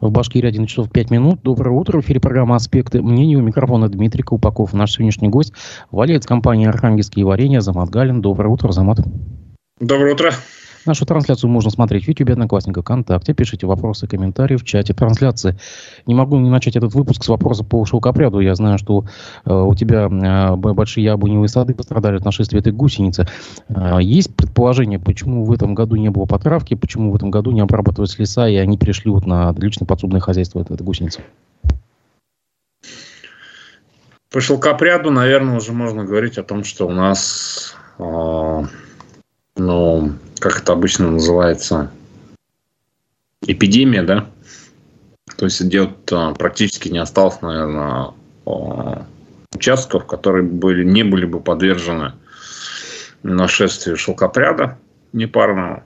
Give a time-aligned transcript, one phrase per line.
[0.00, 1.42] В Башкирии 1 часов 5 минут.
[1.42, 2.00] Доброе утро.
[2.00, 3.36] В эфире программа «Аспекты мнений».
[3.36, 4.72] У микрофона Дмитрий Колпаков.
[4.72, 5.52] Наш сегодняшний гость–
[5.90, 8.22] владелец компании «Архангельские варенья» Замат Галин.
[8.22, 9.00] Доброе утро, Замат.
[9.78, 10.32] Доброе утро.
[10.86, 13.34] Нашу трансляцию можно смотреть в YouTube, Одноклассниках, ВКонтакте.
[13.34, 15.58] Пишите вопросы, комментарии в чате трансляции.
[16.06, 18.40] Не могу не начать этот выпуск с вопроса по шелкопряду.
[18.40, 19.04] Я знаю, что
[19.44, 23.26] э, у тебя э, большие яблоневые сады пострадали от нашествия этой гусеницы.
[23.68, 27.60] Э, есть предположение, почему в этом году не было потравки, почему в этом году не
[27.60, 31.20] обрабатывались леса, и они перешли вот на личное подсобное хозяйство этой, этой гусеницы?
[34.32, 38.62] По шелкопряду, наверное, уже можно говорить о том, что у нас э,
[39.56, 41.90] ну, как это обычно называется,
[43.46, 44.30] эпидемия, да?
[45.36, 48.12] То есть идет а, практически не осталось, наверное,
[48.46, 49.06] а,
[49.54, 52.14] участков, которые были, не были бы подвержены
[53.22, 54.78] нашествию шелкопряда
[55.12, 55.84] непарного.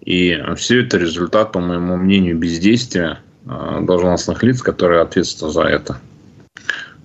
[0.00, 6.00] И все это результат, по моему мнению, бездействия а, должностных лиц, которые ответственны за это.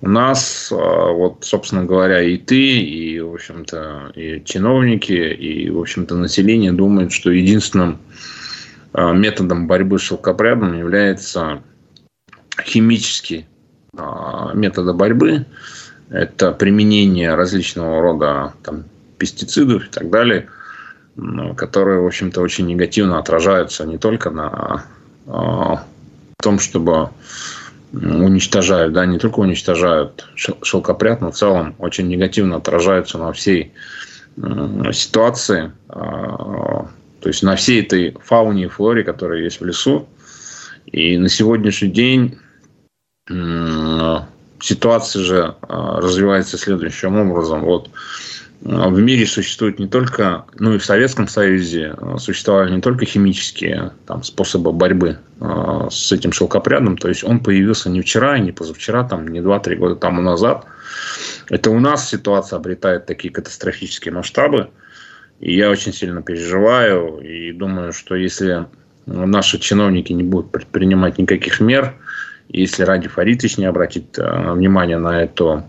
[0.04, 5.80] У нас, а, вот, собственно говоря, и ты, и, в общем-то, и чиновники, и, в
[5.80, 7.98] общем-то, население думают, что единственным
[8.92, 11.62] а, методом борьбы с шелкопрядом является
[12.62, 13.46] химический
[13.96, 15.46] а, метод борьбы.
[16.10, 18.84] Это применение различного рода там,
[19.16, 20.48] пестицидов и так далее,
[21.56, 24.84] которые, в общем-то, очень негативно отражаются не только на
[26.42, 27.08] том, чтобы
[28.02, 33.72] уничтожают, да, не только уничтожают шелкопряд, но в целом очень негативно отражаются на всей
[34.92, 36.88] ситуации, а,
[37.20, 40.08] то есть на всей этой фауне и флоре, которая есть в лесу.
[40.86, 42.38] И на сегодняшний день
[44.60, 47.62] ситуация же а, развивается следующим образом.
[47.62, 47.90] Вот
[48.60, 53.92] в мире существует не только, ну и в Советском Союзе а, существовали не только химические
[54.06, 59.04] там, способы борьбы э, с этим шелкопрядом, то есть он появился не вчера, не позавчера,
[59.04, 60.64] там, не 2-3 года тому назад.
[61.50, 64.70] Это у нас ситуация обретает такие катастрофические масштабы,
[65.40, 68.66] и я очень сильно переживаю, и думаю, что если
[69.04, 71.94] наши чиновники не будут предпринимать никаких мер,
[72.48, 75.64] если Ради Фаритович не обратит э, внимание на эту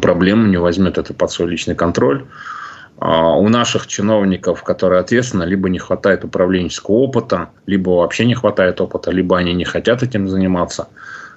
[0.00, 2.26] проблему, не возьмет это под свой личный контроль.
[2.98, 8.80] А у наших чиновников, которые ответственны, либо не хватает управленческого опыта, либо вообще не хватает
[8.80, 10.88] опыта, либо они не хотят этим заниматься.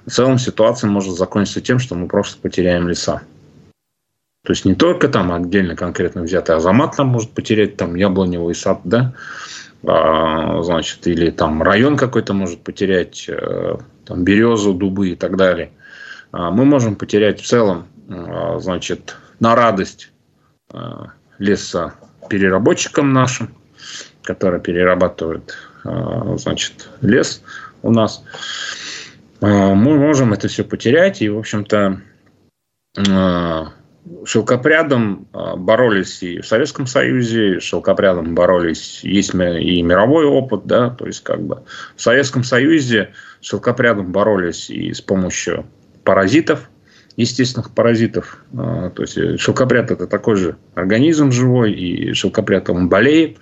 [0.04, 3.22] В целом ситуация может закончиться тем, что мы просто потеряем леса.
[4.44, 8.80] То есть не только там отдельно конкретно взятый Азамат там может потерять там яблоневый сад,
[8.84, 9.14] да,
[9.86, 15.70] а, значит, или там район какой-то может потерять э, там березу, дубы и так далее.
[16.30, 20.12] А мы можем потерять в целом значит, на радость
[20.72, 23.54] а, лесопереработчикам нашим,
[24.22, 27.42] которые перерабатывают а, значит, лес
[27.82, 28.24] у нас,
[29.40, 31.20] мы можем это все потерять.
[31.20, 32.00] И, в общем-то,
[34.24, 41.22] шелкопрядом боролись и в Советском Союзе, шелкопрядом боролись, есть и мировой опыт, да, то есть
[41.22, 45.66] как бы в Советском Союзе шелкопрядом боролись и с помощью
[46.04, 46.70] паразитов,
[47.16, 48.38] естественных паразитов.
[48.56, 53.38] А, то есть э, шелкопряд это такой же организм живой, и шелкопряд он болеет.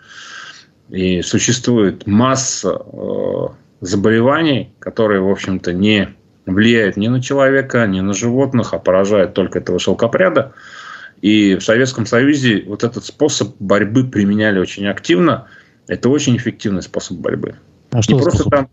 [0.88, 3.46] И существует масса э,
[3.80, 6.08] заболеваний, которые, в общем-то, не
[6.44, 10.52] влияют ни на человека, ни на животных, а поражают только этого шелкопряда.
[11.22, 15.46] И в Советском Союзе вот этот способ борьбы применяли очень активно.
[15.86, 17.56] Это очень эффективный способ борьбы.
[17.90, 18.70] А что не, просто там,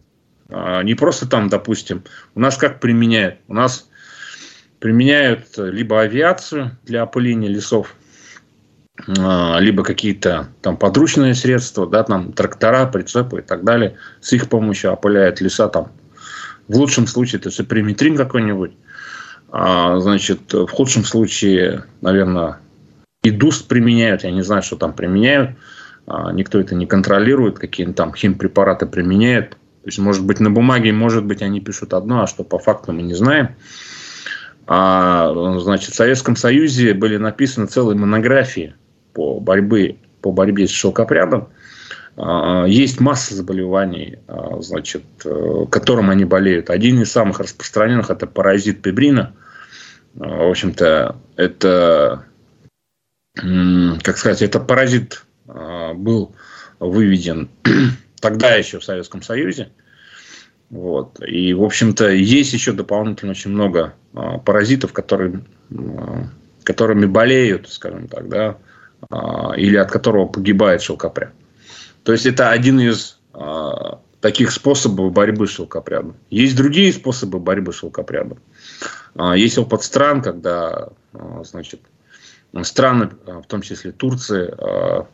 [0.50, 2.04] а, не просто там, допустим,
[2.36, 3.38] у нас как применяют?
[3.48, 3.89] У нас
[4.80, 7.96] применяют либо авиацию для опыления лесов,
[9.18, 13.98] а, либо какие-то там подручные средства, да, там трактора, прицепы и так далее.
[14.22, 15.92] С их помощью опыляют леса там.
[16.68, 18.72] В лучшем случае это сеприметрин какой-нибудь.
[19.52, 22.60] А, значит, в худшем случае, наверное,
[23.24, 24.24] и дуст применяют.
[24.24, 25.52] Я не знаю, что там применяют.
[26.06, 29.52] А, никто это не контролирует, какие там химпрепараты применяют.
[29.52, 32.92] То есть, может быть, на бумаге, может быть, они пишут одно, а что по факту
[32.92, 33.56] мы не знаем.
[34.72, 38.76] А, значит, в Советском Союзе были написаны целые монографии
[39.14, 41.50] по борьбе, по борьбе с шелкопрядом.
[42.16, 46.70] А, есть масса заболеваний, а, значит, э, которым они болеют.
[46.70, 49.34] Один из самых распространенных– это паразит пебрина.
[50.14, 52.26] В общем-то, это,
[53.36, 56.36] как сказать, этот паразит был
[56.80, 57.50] выведен
[58.22, 59.72] тогда еще в Советском Союзе.
[60.70, 61.20] Вот.
[61.26, 66.26] И, в общем-то, есть еще дополнительно очень много а, паразитов, которые, а,
[66.64, 68.58] которыми болеют, скажем так, да,
[69.10, 71.34] а, или от которого погибает шелкопряд.
[72.04, 76.16] То есть это один из а, таких способов борьбы с шелкопрядом.
[76.30, 78.40] Есть другие способы борьбы с шелкопрядом.
[79.16, 81.82] А, есть опыт стран, когда а, значит,
[82.64, 85.08] страны, в том числе Турция,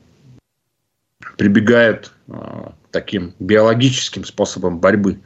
[1.37, 5.19] прибегают к таким биологическим способам борьбы.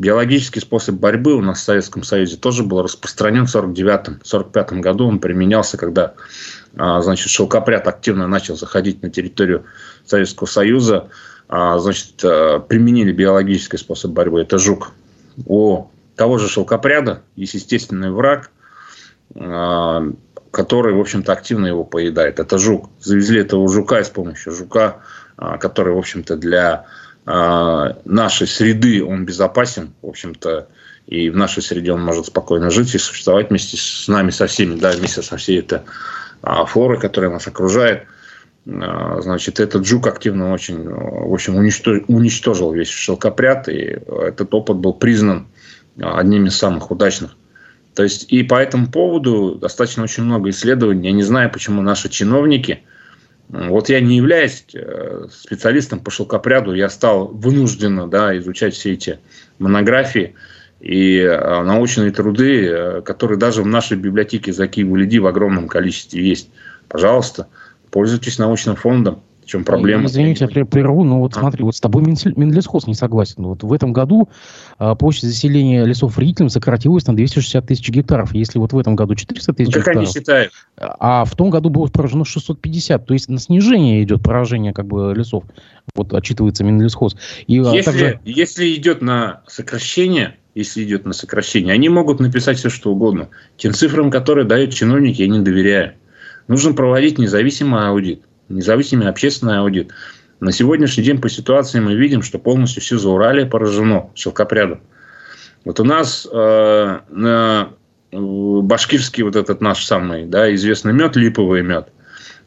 [0.00, 5.06] Биологический способ борьбы у нас в Советском Союзе тоже был распространен в 1949-1945 году.
[5.06, 6.14] Он применялся, когда
[6.72, 9.64] значит, шелкопряд активно начал заходить на территорию
[10.06, 11.10] Советского Союза.
[11.50, 14.40] Значит, применили биологический способ борьбы.
[14.40, 14.92] Это жук.
[15.44, 18.50] У того же шелкопряда есть естественный враг,
[19.30, 22.40] который, в общем-то, активно его поедает.
[22.40, 22.88] Это жук.
[23.00, 25.02] Завезли этого жука и с помощью жука
[25.42, 26.84] а, который, в общем-то, для а,
[27.32, 30.68] нашей среды он безопасен, в общем-то,
[31.06, 34.78] и в нашей среде он может спокойно жить и существовать вместе с нами, со всеми,
[34.78, 35.80] да, вместе со всей этой
[36.42, 38.04] а, флорой, которая нас окружает.
[38.64, 45.48] Значит, этот жук активно очень, в общем, уничтожил весь шелкопряд, и этот опыт был признан
[46.00, 47.36] одним из самых удачных.
[47.94, 51.08] То есть, и по этому поводу достаточно очень много исследований.
[51.08, 52.82] Я не знаю, почему наши чиновники–
[53.52, 59.18] вот я не являюсь э, специалистом по шелкопряду, я стал вынужденно да, изучать все эти
[59.58, 60.36] монографии
[60.78, 66.24] и э, научные труды, э, которые даже в нашей библиотеке за Киев в огромном количестве
[66.24, 66.50] есть.
[66.88, 67.48] Пожалуйста,
[67.90, 70.06] пользуйтесь научным фондом чем проблема?
[70.06, 71.40] Извините, я прерву, но вот а?
[71.40, 73.42] смотри, вот с тобой Минлесхоз не согласен.
[73.44, 74.28] Вот в этом году
[74.78, 78.32] а, площадь заселения лесов вредителем сократилась на 260 тысяч гектаров.
[78.32, 80.52] Если вот в этом году 400 тысяч ну, как гектаров, они считают?
[80.76, 83.04] а в том году было поражено 650.
[83.04, 85.44] То есть на снижение идет поражение как бы лесов.
[85.94, 87.16] Вот отчитывается Минлесхоз.
[87.48, 88.20] И, а, если, также...
[88.24, 93.30] если идет на сокращение, если идет на сокращение, они могут написать все, что угодно.
[93.56, 95.94] Тем цифрам, которые дают чиновники, я не доверяю.
[96.46, 99.92] Нужно проводить независимый аудит независимый общественный аудит.
[100.40, 104.80] На сегодняшний день по ситуации мы видим, что полностью все Зауралье поражено шелкопрядом.
[105.64, 107.70] Вот у нас э, на
[108.12, 111.92] башкирский вот этот наш самый да, известный мед, липовый мед,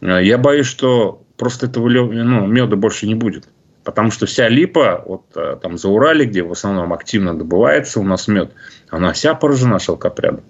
[0.01, 3.47] э, я боюсь, что просто этого ну, меда больше не будет.
[3.83, 8.03] Потому что вся липа, вот э, там за Урале, где в основном активно добывается у
[8.03, 8.53] нас мед,
[8.89, 10.43] она вся поражена шелкопрядом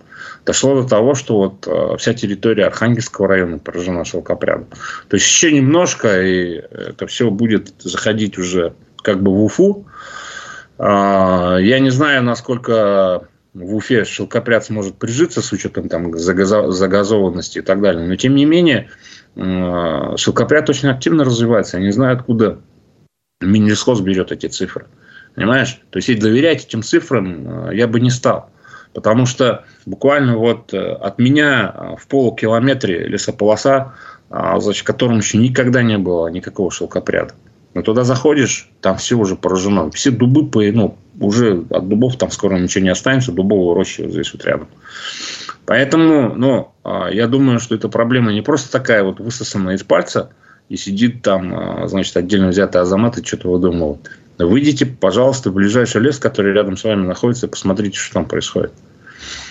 [0.45, 4.67] дошло до того, что вот э, вся территория Архангельского района поражена шелкопрядом.
[5.07, 9.85] То есть еще немножко, и это все будет заходить уже как бы в Уфу.
[10.77, 17.61] А, я не знаю, насколько в Уфе шелкопряд сможет прижиться с учетом там, загазованности и
[17.61, 18.05] так далее.
[18.07, 18.89] Но тем не менее,
[19.35, 21.77] э, шелкопряд очень активно развивается.
[21.77, 22.59] Я не знаю, откуда
[23.41, 24.87] Минлесхоз берет эти цифры.
[25.35, 25.81] Понимаешь?
[25.89, 28.49] То есть, и доверять этим цифрам э, я бы не стал.
[28.93, 33.93] Потому что буквально вот э, от меня э, в полукилометре лесополоса,
[34.29, 37.33] а, значит, в котором еще никогда не было никакого шелкопряда.
[37.73, 39.89] Но туда заходишь, там все уже поражено.
[39.91, 44.31] Все дубы, ну, уже от дубов там скоро ничего не останется, дубовые рощи вот здесь
[44.33, 44.67] вот рядом.
[45.65, 50.31] Поэтому, ну, а, я думаю, что эта проблема не просто такая вот высосанная из пальца,
[50.69, 54.09] и сидит там, а, значит, отдельно взятый Азамат и что-то выдумывает.
[54.37, 58.73] Выйдите, пожалуйста, в ближайший лес, который рядом с вами находится, и посмотрите, что там происходит.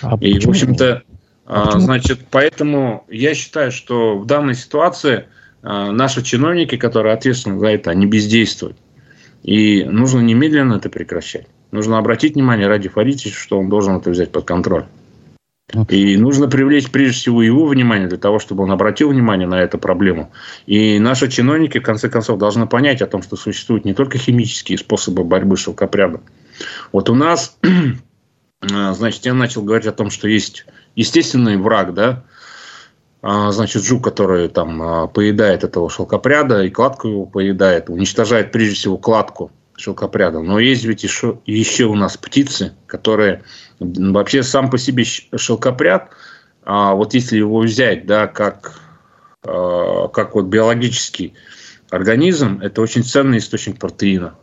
[0.01, 0.51] А и, почему?
[0.53, 1.03] в общем-то,
[1.45, 5.25] а, а значит, поэтому я считаю, что в данной ситуации
[5.61, 8.77] а, наши чиновники, которые ответственны за это, они бездействуют.
[9.43, 11.47] И нужно немедленно это прекращать.
[11.71, 14.85] Нужно обратить внимание ради Фаритича, что он должен это взять под контроль.
[15.89, 19.77] И нужно привлечь прежде всего его внимание для того, чтобы он обратил внимание на эту
[19.77, 20.31] проблему.
[20.65, 24.77] И наши чиновники, в конце концов, должны понять о том, что существуют не только химические
[24.77, 26.21] способы борьбы с шелкопрядом.
[26.91, 27.57] Вот у нас,
[28.61, 30.65] значит, я начал говорить о том, что есть
[30.95, 32.23] естественный враг, да,
[33.21, 38.75] а, значит, жук, который там а, поедает этого шелкопряда и кладку его поедает, уничтожает прежде
[38.75, 40.41] всего кладку шелкопряда.
[40.41, 43.43] Но есть ведь еще, еще у нас птицы, которые
[43.83, 46.11] Вообще сам по себе шелкопряд,
[46.63, 48.79] а вот если его взять, да, как,
[49.43, 51.33] а, как вот биологический
[51.89, 54.35] организм, это очень ценный источник протеина.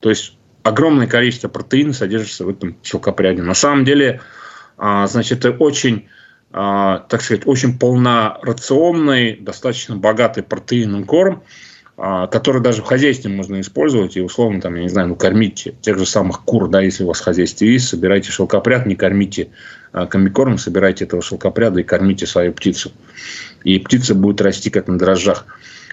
[0.00, 3.42] То есть огромное количество протеина содержится в этом шелкопряде.
[3.42, 4.20] На самом деле,
[4.76, 6.08] а, значит, это очень,
[6.52, 11.44] а, так сказать, очень полнорационный, достаточно богатый протеином корм,
[11.96, 15.96] который даже в хозяйстве можно использовать и условно там, я не знаю, ну, кормить тех
[15.96, 19.50] же самых кур, да, если у вас в хозяйстве есть, собирайте шелкопряд, не кормите
[19.92, 22.90] а, комбикорм, собирайте этого шелкопряда и кормите свою птицу.
[23.62, 25.46] И птица будет расти как на дрожжах.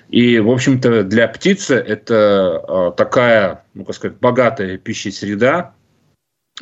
[0.10, 5.74] И, в общем-то, для птицы это а, такая, ну, как сказать, богатая пищесреда.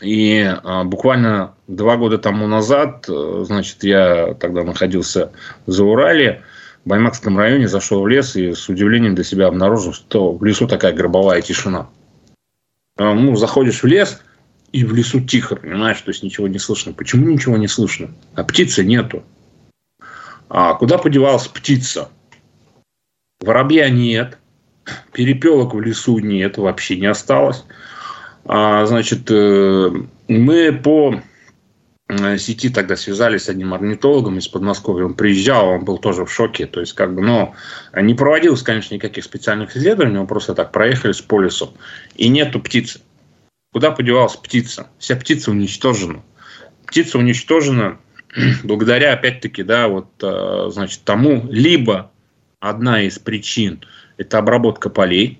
[0.01, 0.55] И
[0.85, 5.31] буквально два года тому назад, э, значит, я тогда находился
[5.65, 6.43] в Заурале,
[6.85, 10.67] в Баймакском районе зашел в лес и с удивлением для себя обнаружил, что в лесу
[10.67, 11.89] такая гробовая тишина.
[12.97, 14.21] э, ну, заходишь в лес,
[14.71, 16.93] и в лесу тихо, понимаешь, то есть ничего не слышно.
[16.93, 18.11] Почему ничего не слышно?
[18.35, 19.23] А птицы нету.
[20.47, 22.09] А куда подевалась птица?
[23.39, 24.37] Воробья нет,
[25.13, 27.65] перепелок в лесу нет, вообще не осталось.
[28.45, 29.91] А, значит, э,
[30.27, 31.21] мы по
[32.37, 35.05] сети тогда связались с одним орнитологом из Подмосковья.
[35.05, 36.65] Он приезжал, он был тоже в шоке.
[36.65, 37.53] То есть, как бы, но
[37.93, 40.17] не проводилось, конечно, никаких специальных исследований.
[40.17, 41.73] Мы просто так проехались по лесу.
[42.15, 43.01] И нету птицы.
[43.71, 44.89] Куда подевалась птица?
[44.97, 46.23] Вся птица уничтожена.
[46.87, 47.99] Птица уничтожена
[48.63, 52.11] благодаря, опять-таки, да, вот, э, значит, тому, либо
[52.59, 53.83] одна из причин–
[54.17, 55.39] это обработка полей,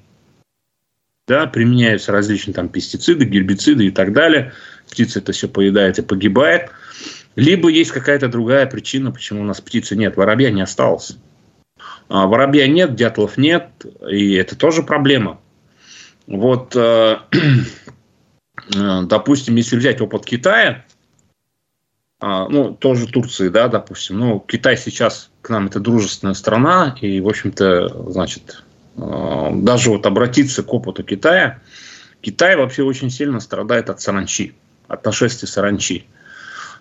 [1.30, 4.52] да, применяются различные там пестициды, гербициды и так далее.
[4.90, 6.72] Птица это все поедает и погибает.
[7.36, 10.18] Либо есть какая-то другая причина, почему у нас птицы нет.
[10.18, 11.18] Воробья не осталось.
[12.10, 13.70] А воробья нет, дятлов нет,
[14.10, 15.40] и это тоже проблема.
[16.26, 17.20] Вот, э,
[19.04, 20.84] допустим, если взять опыт Китая,
[22.20, 27.22] э, ну, тоже Турции, да, допустим, ну, Китай сейчас к нам это дружественная страна, и,
[27.22, 28.64] в общем-то, значит,
[28.96, 31.60] даже вот обратиться к опыту Китая,
[32.22, 34.54] Китай вообще очень сильно страдает от саранчи,
[34.88, 36.06] от нашествия саранчи.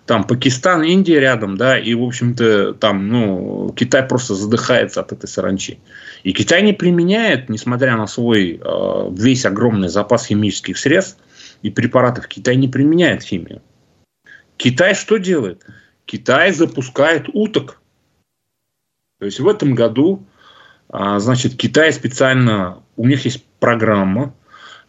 [0.05, 5.27] Там Пакистан, Индия рядом, да, и, в общем-то, там, ну, Китай просто задыхается от этой
[5.27, 5.79] саранчи.
[6.23, 11.19] И Китай не применяет, несмотря на свой э, весь огромный запас химических средств
[11.61, 13.61] и препаратов, Китай не применяет химию.
[14.57, 15.63] Китай что делает?
[16.05, 17.79] Китай запускает уток.
[19.19, 20.25] То есть в этом году
[20.91, 24.33] значит, Китай специально, у них есть программа,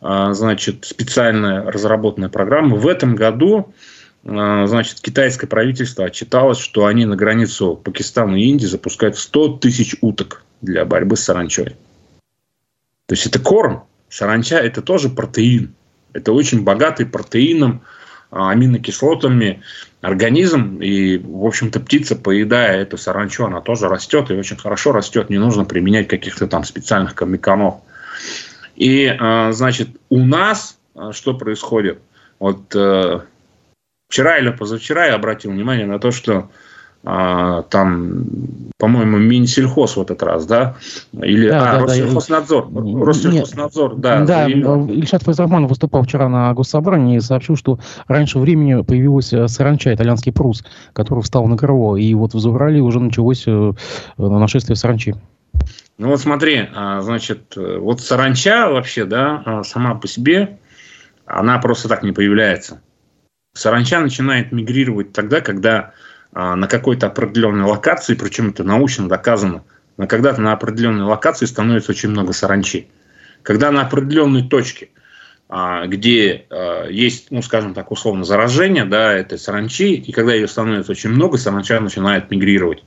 [0.00, 2.76] а, значит, специальная разработанная программа.
[2.76, 3.74] В этом году,
[4.24, 9.96] а, значит, китайское правительство отчиталось, что они на границу Пакистана и Индии запускают 100 тысяч
[10.00, 11.76] уток для борьбы с саранчой.
[13.06, 13.84] То есть это корм.
[14.08, 15.74] Саранча– это тоже протеин.
[16.12, 17.82] Это очень богатый протеином
[18.30, 19.62] а, аминокислотами
[20.00, 20.78] организм.
[20.80, 25.30] И, в общем-то, птица, поедая эту саранчу, она тоже растет и очень хорошо растет.
[25.30, 27.76] Не нужно применять каких-то там специальных камиканов.
[28.76, 32.00] И, а, значит, у нас а, что происходит?
[32.38, 33.20] Вот э,
[34.08, 36.50] вчера или позавчера я обратил внимание на то, что
[37.04, 38.24] а, там,
[38.80, 40.76] по-моему, Минсельхоз в этот раз, да?
[41.12, 42.68] Или да, а, да, Россельхознадзор.
[42.70, 44.24] Да, Россельхознадзор, да.
[44.24, 44.54] Да, и...
[44.54, 50.32] Ильшат Файзахманов выступал вчера на госсобрании и сообщил, что раньше времени появилась э, саранча, итальянский
[50.32, 51.96] прус, который встал на крыло.
[51.98, 53.72] И вот в Израиле уже началось э,
[54.16, 55.14] нашествие саранчи.
[55.98, 60.58] Ну вот смотри, а, значит, э, вот саранча вообще, да, а, сама по себе,
[61.26, 62.80] она просто так не появляется.
[63.52, 65.92] Саранча начинает мигрировать тогда, когда
[66.32, 69.64] на какой-то определенной локации, причем это научно доказано,
[69.96, 72.88] но когда-то на определенной локации становится очень много саранчи.
[73.42, 74.90] Когда на определенной точке,
[75.52, 80.46] а, где а, есть, ну, скажем так, условно, заражение, да, этой саранчи, и когда ее
[80.46, 82.84] становится очень много, саранча начинает мигрировать.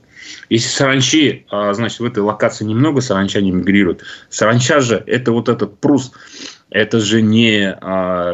[0.48, 4.02] Если саранчи, значит, в этой локации немного, саранча не мигрирует.
[4.30, 6.12] Саранча же, это вот этот прус,
[6.70, 7.76] это же не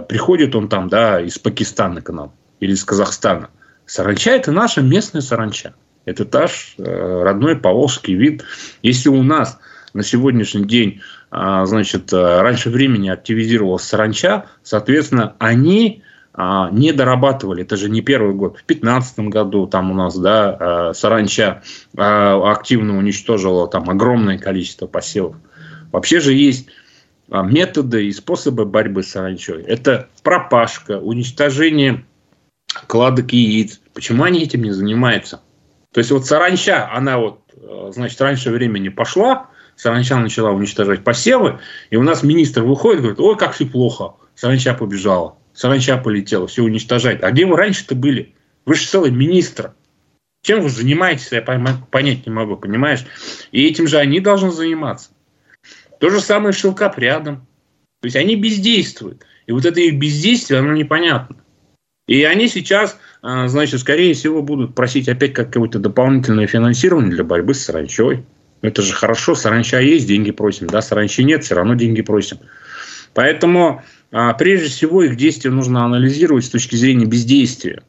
[0.09, 3.51] приходит он там, да, из Пакистана к нам или из Казахстана.
[3.91, 5.75] Саранча– это наша местная саранча.
[6.05, 8.45] Это наш э, родной поволжский вид.
[8.85, 9.59] Если у нас
[9.95, 11.01] на сегодняшний день,
[11.33, 17.65] а, значит, э, раньше времени активизировалась саранча, соответственно, они а, не дорабатывали.
[17.65, 18.53] Это же не первый год.
[18.53, 21.65] В 2015 году там у нас да, э, саранча
[21.97, 25.35] а, активно уничтожила там огромное количество посевов.
[25.91, 26.69] Вообще же есть
[27.27, 29.65] методы и способы борьбы с саранчой.
[29.65, 32.05] Это пропашка, уничтожение
[32.87, 33.81] кладок яиц.
[33.95, 35.41] Почему они этим не занимаются?
[35.93, 41.59] То есть вот саранча, она вот, э, значит, раньше времени пошла, саранча начала уничтожать посевы,
[41.91, 46.47] и у нас министр выходит и говорит, ой, как все плохо, саранча побежала, саранча полетела,
[46.47, 47.23] все уничтожать.
[47.23, 48.35] А где вы раньше-то были?
[48.67, 49.75] Вы же целый министр.
[50.43, 53.05] Чем вы занимаетесь, я понять не могу, понимаешь?
[53.53, 55.11] И этим же они должны заниматься.
[55.99, 57.47] То же самое с шелкопрядом.
[58.01, 59.27] То есть они бездействуют.
[59.47, 61.37] И вот это их бездействие, оно непонятно.
[62.11, 67.55] И они сейчас, а, значит, скорее всего, будут просить опять какое-то дополнительное финансирование для борьбы
[67.55, 68.27] с саранчой.
[68.63, 70.67] Это же хорошо, саранча есть, деньги просим.
[70.67, 72.39] Да, саранчи нет, все равно деньги просим.
[73.15, 77.85] Поэтому, а, прежде всего, их действия нужно анализировать с точки зрения бездействия.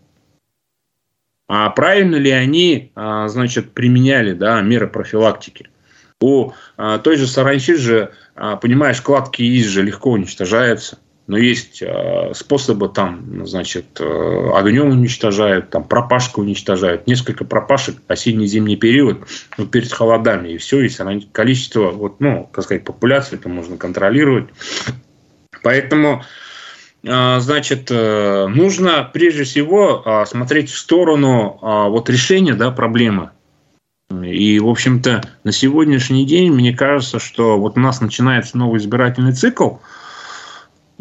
[1.47, 5.67] А правильно ли они, а, значит, применяли да, меры профилактики?
[6.19, 6.51] У
[7.03, 10.99] той же саранчи же, понимаешь, кладки яиц же легко уничтожаются
[11.31, 18.75] но есть э, способы там, значит, э, огнем уничтожают, там пропашку уничтожают, несколько пропашек осенне-зимний
[18.75, 19.25] период,
[19.57, 20.89] ну, перед холодами, и все, и
[21.31, 24.49] количество, вот, ну, как сказать, популяции это можно контролировать.
[25.63, 26.21] Поэтому
[27.07, 33.29] а, значит, э, нужно прежде всего а, смотреть в сторону а, вот решения да, проблемы.
[34.21, 39.31] И, в общем-то, на сегодняшний день, мне кажется, что вот у нас начинается новый избирательный
[39.31, 39.75] цикл,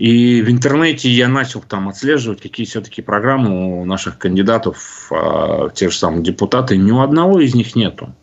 [0.01, 5.13] и в интернете я начал там отслеживать, какие все-таки программы у наших кандидатов,
[5.75, 6.79] те же самые депутаты.
[6.79, 8.15] Ни у одного из них нету.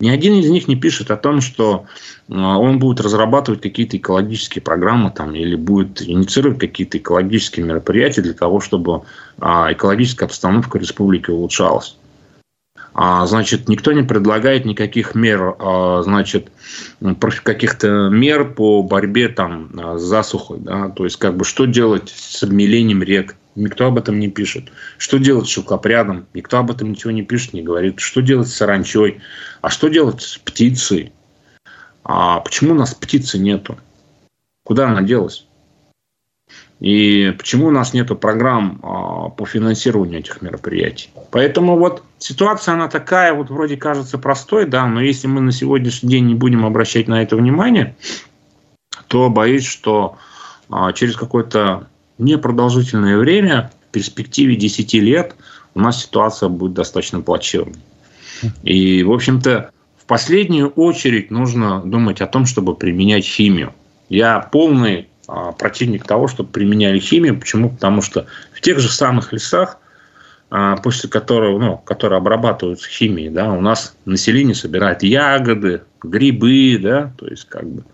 [0.00, 1.84] Ни один из них не пишет о том, что
[2.30, 8.32] а, он будет разрабатывать какие-то экологические программы там, или будет инициировать какие-то экологические мероприятия для
[8.32, 9.02] того, чтобы
[9.38, 11.98] а, экологическая обстановка республики улучшалась.
[13.02, 16.52] А, значит, никто не предлагает никаких мер, а, значит,
[17.42, 20.58] каких-то мер по борьбе там, с засухой.
[20.60, 20.90] Да?
[20.90, 24.70] То есть, как бы, что делать с обмелением рек, Никто об этом не пишет.
[24.96, 26.26] Что делать с шелкопрядом?
[26.34, 27.98] Никто об этом ничего не пишет, не говорит.
[27.98, 29.20] Что делать с саранчой?
[29.60, 31.12] А что делать с птицей?
[32.04, 33.76] А почему у нас птицы нету?
[34.62, 35.46] Куда она делась?
[36.80, 41.10] И почему у нас нету программ а, по финансированию этих мероприятий?
[41.30, 46.08] Поэтому вот ситуация она такая, вот вроде кажется простой, да, но если мы на сегодняшний
[46.08, 47.96] день не будем обращать на это внимание,
[49.08, 50.16] то боюсь, что
[50.70, 55.36] а, через какое-то непродолжительное время, в перспективе 10 лет,
[55.74, 57.76] у нас ситуация будет достаточно плачевной.
[58.62, 63.74] И, в общем-то, в последнюю очередь нужно думать о том, чтобы применять химию.
[64.08, 65.09] Я полный
[65.58, 67.38] противник того, чтобы применяли химию.
[67.38, 67.70] Почему?
[67.70, 69.78] Потому что в тех же самых лесах,
[70.50, 77.12] а, после которого, ну, которые обрабатываются химией, да, у нас население собирает ягоды, грибы, да,
[77.16, 77.84] то есть как бы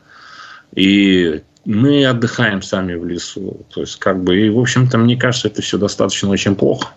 [0.75, 3.66] и мы отдыхаем сами в лесу.
[3.75, 6.88] То есть, как бы, и, в общем-то, мне кажется, это все достаточно очень плохо.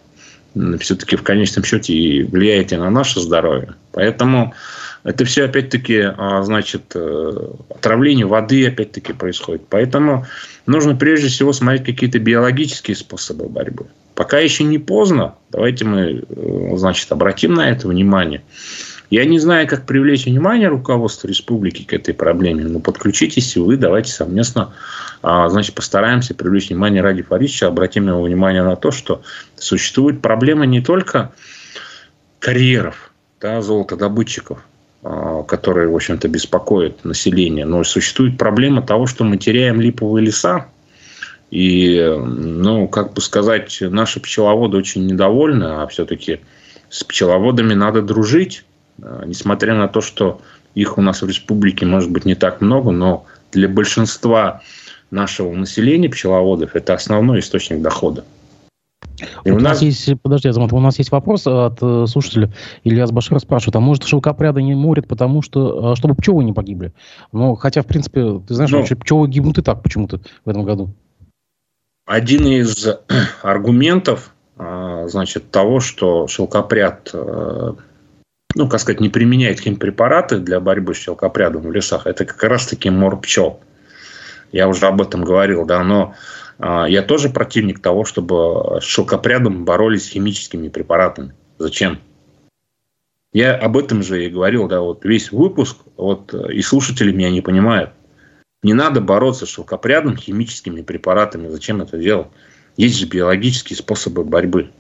[0.79, 3.74] Все-таки в конечном счете и влияет и на наше здоровье.
[3.91, 4.53] Поэтому
[5.03, 9.63] это все, опять-таки, а, значит, э, отравление воды, опять-таки, происходит.
[9.70, 10.25] Поэтому
[10.65, 13.88] нужно прежде всего смотреть какие-то биологические способы борьбы.
[14.15, 18.42] Пока еще не поздно, давайте мы, э, значит, обратим на это внимание.
[19.09, 23.75] Я не знаю, как привлечь внимание руководства республики к этой проблеме, но подключитесь и вы,
[23.75, 24.74] давайте совместно
[25.22, 29.22] а, значит, постараемся привлечь внимание Ради Фаридовича, обратим его внимание на то, что
[29.55, 31.31] существует проблема не только
[32.40, 34.64] карьеров, да, золотодобытчиков,
[35.01, 40.68] которые, в общем-то, беспокоят население, но существует проблема того, что мы теряем липовые леса,
[41.51, 46.42] и, ну, как бы сказать, наши пчеловоды очень недовольны, а все-таки
[46.90, 48.66] с пчеловодами надо дружить.
[49.01, 50.42] Э, несмотря на то, что
[50.75, 54.62] их у нас в республике может быть не так много, но для большинства
[55.09, 58.25] нашего населения пчеловодов это основной источник дохода.
[59.44, 59.82] И вот у нас...
[59.82, 62.51] есть, подожди, Азамат, у нас есть вопрос от э, слушателя.
[62.84, 66.94] Ильяс Башир спрашивает, а может шелкопряды не морят, потому что, а, чтобы пчелы не погибли?
[67.32, 70.64] Ну, хотя, в принципе, ты знаешь, ну, вообще пчелы гибнут и так почему-то в этом
[70.64, 70.94] году.
[72.05, 72.88] Один из
[73.44, 77.74] аргументов, а, значит, того, что шелкопряд э,
[78.55, 82.90] ну, как сказать, не применяет химпрепараты для борьбы с щелкопрядом в лесах, это как раз-таки
[82.90, 83.60] мор пчел.
[84.51, 86.16] Я уже об этом говорил, да, но
[86.59, 91.33] я тоже противник того, чтобы с шелкопрядом боролись химическими препаратами.
[91.57, 92.00] Зачем?
[93.31, 97.41] Я об этом же и говорил, да, вот весь выпуск, вот и слушатели меня не
[97.41, 97.91] понимают.
[98.61, 101.48] Не надо бороться с шелкопрядом химическими препаратами.
[101.48, 102.27] Зачем это делать?
[102.75, 104.72] Есть же биологические способы борьбы.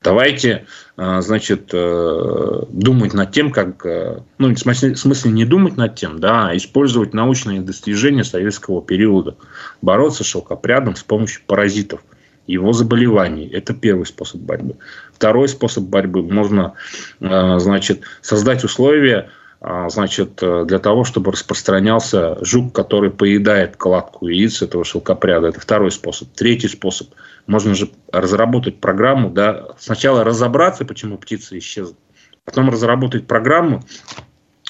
[0.00, 5.96] Давайте, а, значит, э, думать над тем, как, э, ну, в смысле, не думать над
[5.96, 9.36] тем, да, а использовать научные достижения советского периода,
[9.82, 12.00] бороться с шелкопрядом с помощью паразитов,
[12.46, 13.48] его заболеваний.
[13.48, 14.76] Это первый способ борьбы.
[15.12, 16.74] Второй способ борьбы можно,
[17.18, 19.30] э, значит, создать условия,
[19.60, 25.48] значит, для того, чтобы распространялся жук, который поедает кладку яиц этого шелкопряда.
[25.48, 26.28] Это второй способ.
[26.34, 27.08] Третий способ–
[27.48, 31.96] можно же разработать программу, да, сначала разобраться, почему птицы исчезли,
[32.44, 33.82] потом разработать программу,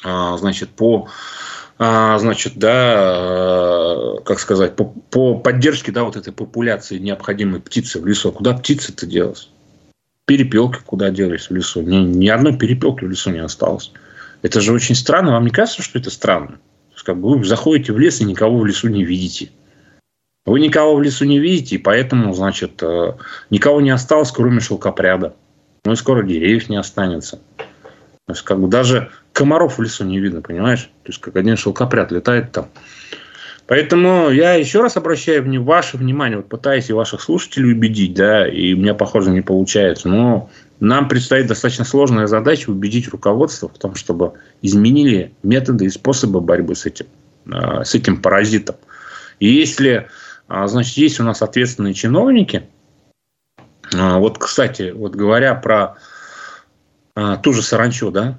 [0.05, 1.09] а, значит, по
[1.81, 8.07] а, значит, да, как сказать, по, по поддержке, да, вот этой популяции необходимой птицы в
[8.07, 8.33] лесу.
[8.33, 9.51] Куда птицы-то делась?
[10.25, 11.83] Перепелки куда делись в лесу?
[11.83, 13.93] Ни, ни одной перепелки в лесу не осталось.
[14.43, 15.33] Это же очень странно.
[15.33, 16.59] Вам не кажется, что это странно?
[17.05, 19.51] Как бы вы заходите в лес и никого в лесу не видите.
[20.45, 23.15] Вы никого в лесу не видите, и поэтому, значит, э,
[23.51, 25.35] никого не осталось, кроме шелкопряда.
[25.85, 27.41] Ну и скоро деревьев не останется.
[27.57, 30.91] То есть, как бы даже комаров в лесу не видно, понимаешь?
[31.03, 32.69] То есть, как один шелкопряд летает там.
[33.69, 38.73] Поэтому я еще раз обращаю ваше внимание, вот пытаюсь и ваших слушателей убедить, да, и
[38.73, 40.51] у меня, похоже, не получается, но
[40.81, 46.75] нам предстоит достаточно сложная задача убедить руководство в том, чтобы изменили методы и способы борьбы
[46.75, 47.07] с этим,
[47.47, 48.77] э, с этим паразитом.
[49.39, 50.09] И если
[50.49, 52.67] а, значит, есть у нас ответственные чиновники.
[53.95, 55.99] А, вот, кстати, вот говоря про
[57.15, 58.39] а, ту же саранчу, да,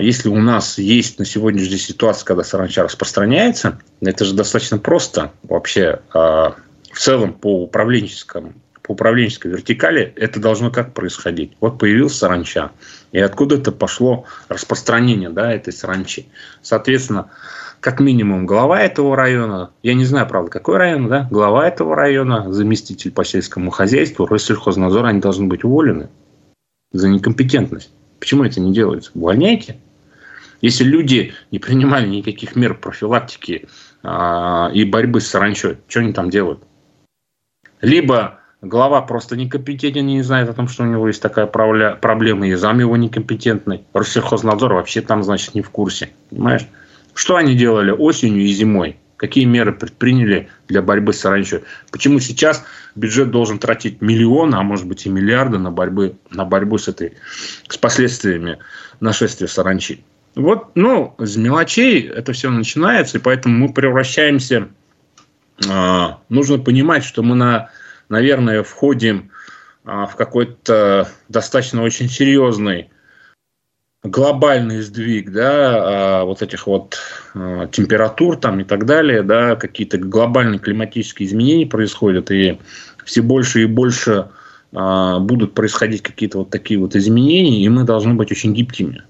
[0.00, 6.00] если у нас есть на сегодняшней ситуация, когда саранча распространяется, это же достаточно просто вообще
[6.12, 6.54] в
[6.98, 8.54] целом по управленческому
[8.90, 11.52] по управленческой вертикали это должно как происходить?
[11.60, 12.72] Вот появился саранча,
[13.12, 16.26] и откуда это пошло распространение да, этой саранчи.
[16.60, 17.30] Соответственно,
[17.78, 22.52] как минимум глава этого района, я не знаю, правда, какой район, да, глава этого района,
[22.52, 26.08] заместитель по сельскому хозяйству, Россельхознадзор, они должны быть уволены
[26.90, 27.92] за некомпетентность.
[28.20, 29.10] Почему это не делается?
[29.14, 29.78] Увольняйте.
[30.60, 33.66] Если люди не принимали никаких мер профилактики
[34.02, 36.62] а, и борьбы с саранчой, что они там делают?
[37.80, 42.54] Либо глава просто некомпетентен, не знает о том, что у него есть такая проблема, и
[42.54, 43.84] зам его некомпетентный.
[43.94, 46.10] Россельхознадзор вообще там, значит, не в курсе.
[46.28, 46.66] Понимаешь?
[47.14, 48.98] Что они делали осенью и зимой?
[49.20, 51.62] Какие меры предприняли для борьбы с саранчой?
[51.92, 56.78] Почему сейчас бюджет должен тратить миллионы, а может быть и миллиарды на, борьбы, на борьбу
[56.78, 57.18] с, этой,
[57.68, 58.60] с последствиями
[59.00, 60.02] нашествия саранчи?
[60.36, 64.68] Вот, ну, с мелочей это все начинается, и поэтому мы превращаемся...
[65.68, 67.68] Э, нужно понимать, что мы, на,
[68.08, 69.32] наверное, входим
[69.84, 72.88] э, в какой-то достаточно очень серьезный
[74.02, 76.98] глобальный сдвиг, да, а, вот этих вот
[77.34, 82.58] а, температур там и так далее, да, какие-то глобальные климатические изменения происходят, и
[83.04, 84.28] все больше и больше
[84.72, 89.02] а, будут происходить какие-то вот такие вот изменения, и мы должны быть очень гибкими.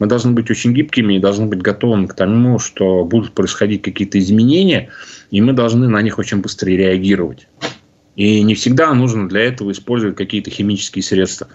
[0.00, 4.18] Мы должны быть очень гибкими и должны быть готовыми к тому, что будут происходить какие-то
[4.18, 4.90] изменения,
[5.30, 7.46] и мы должны на них очень быстро реагировать.
[8.16, 11.48] И не всегда нужно для этого использовать какие-то химические средства.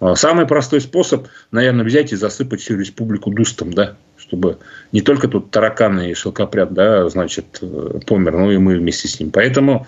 [0.00, 4.58] А, самый простой способ, наверное, взять и засыпать всю республику дустом, да, чтобы
[4.92, 9.20] не только тут тараканы и шелкопряд, да, значит, э, помер, но и мы вместе с
[9.20, 9.30] ним.
[9.30, 9.86] Поэтому,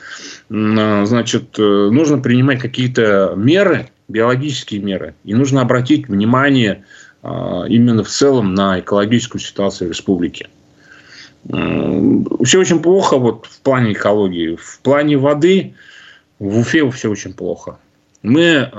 [0.51, 6.85] а, значит, э, нужно принимать какие-то меры, биологические меры, и нужно обратить внимание
[7.22, 10.48] а, именно в целом на экологическую ситуацию в республике.
[11.44, 14.57] Все очень плохо вот в плане экологии.
[14.57, 15.75] В плане воды
[16.38, 17.79] в Уфе все очень плохо.
[18.22, 18.70] Мы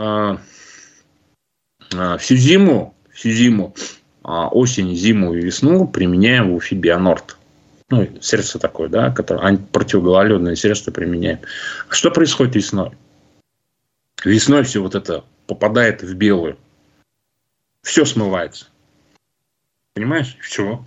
[2.18, 3.76] всю зиму, всю зиму,
[4.24, 7.38] а, осень, зиму и весну применяем в Бионорд.
[7.90, 11.40] Ну, средство такое, да, которое противогололедное средство применяем.
[11.90, 12.92] А что происходит весной?
[14.24, 16.58] Весной все вот это попадает в белую.
[17.84, 18.68] Все смывается.
[19.94, 20.38] Понимаешь?
[20.42, 20.84] Все.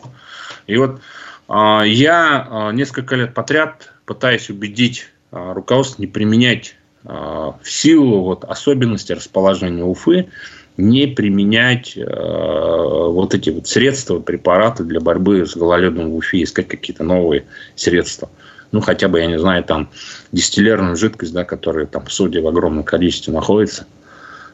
[0.67, 1.01] И вот
[1.47, 9.85] а, я несколько лет подряд пытаюсь убедить руководство не применять в силу вот особенностей расположения
[9.85, 10.29] Уфы
[10.77, 16.69] не применять э, вот эти вот средства, препараты для борьбы с гололедом в Уфе, искать
[16.69, 18.29] какие-то новые средства.
[18.73, 19.89] Ну, хотя бы, я не знаю, там,
[20.33, 23.87] дистиллярную жидкость, да, которая там в соде в огромном количестве находится.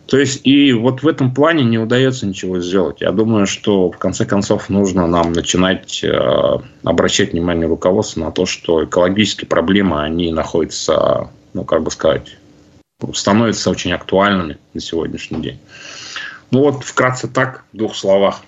[0.06, 3.00] То есть, и вот в этом плане не удается ничего сделать.
[3.00, 8.44] Я думаю, что в конце концов нужно нам начинать э, обращать внимание руководства на то,
[8.44, 12.36] что экологические проблемы, они находятся, ну, как бы сказать,
[13.14, 15.58] становятся очень актуальными на сегодняшний день.
[16.52, 18.42] Ну вот вкратце так, в двух словах.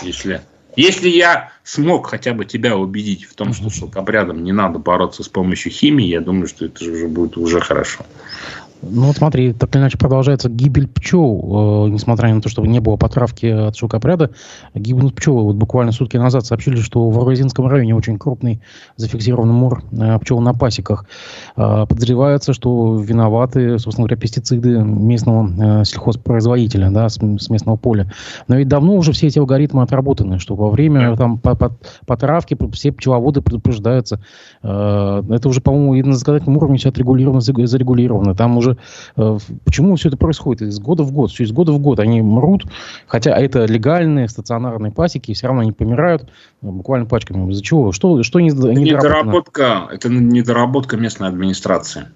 [0.00, 0.40] Если,
[0.74, 5.28] если я смог хотя бы тебя убедить в том, что шелкопрядом не надо бороться с
[5.28, 8.06] помощью химии, я думаю, что это уже будет уже хорошо.
[8.82, 12.80] Ну вот смотри, так или иначе продолжается гибель пчел, э, несмотря на то, что не
[12.80, 14.30] было потравки от шелкопряда,
[14.74, 15.42] гибнут пчелы.
[15.42, 18.60] Вот буквально сутки назад сообщили, что в Арвазинском районе очень крупный
[18.96, 21.04] зафиксирован мор э, пчел на пасеках.
[21.56, 28.10] Э, подозревается, что виноваты, собственно говоря, пестициды местного э, сельхозпроизводителя, да, с, с местного поля.
[28.48, 32.56] Но ведь давно уже все эти алгоритмы отработаны, что во время там, по, по, потравки
[32.72, 34.20] все пчеловоды предупреждаются.
[34.62, 38.34] Э, это уже, по-моему, и на законодательном уровне все отрегулировано, зарегулировано.
[38.34, 38.78] Там уже уже...
[39.16, 40.62] Э, почему все это происходит?
[40.62, 41.30] Из года в год.
[41.30, 42.64] Все из года в год они мрут,
[43.06, 46.30] хотя это легальные стационарные пасеки, и все равно они помирают
[46.62, 47.50] ну, буквально пачками.
[47.50, 47.92] Из-за чего?
[47.92, 52.06] Что, что не, это недоработка, это недоработка местной администрации.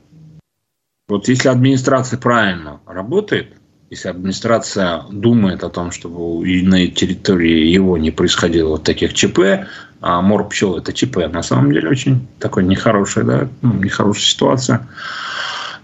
[1.07, 3.55] Вот если администрация правильно работает,
[3.91, 9.67] если администрация думает о том, чтобы и на территории его не происходило вот таких ЧП,
[10.01, 14.89] а мор пчел это ЧП, на самом деле очень такой нехорошая, да, ну, нехорошая ситуация.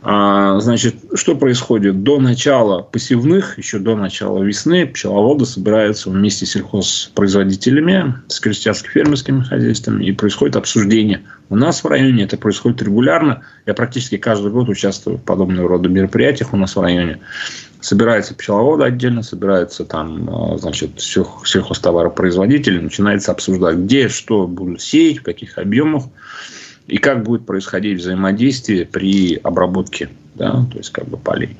[0.02, 2.02] А, значит, что происходит?
[2.02, 10.06] До начала посевных, еще до начала весны, пчеловоды собираются вместе с сельхозпроизводителями, с крестьянско-фермерскими хозяйствами,
[10.06, 11.22] и происходит обсуждение.
[11.50, 13.42] У нас в районе это происходит регулярно.
[13.66, 17.18] Я практически каждый год участвую в подобного рода мероприятиях у нас в районе.
[17.82, 25.22] Собираются пчеловоды отдельно, собираются там, а, значит, сельхозтоваропроизводители, начинается обсуждать, где, что будут сеять, в
[25.24, 26.04] каких объемах.
[26.90, 31.56] И как будет происходить взаимодействие при обработке, да, то есть как бы полей.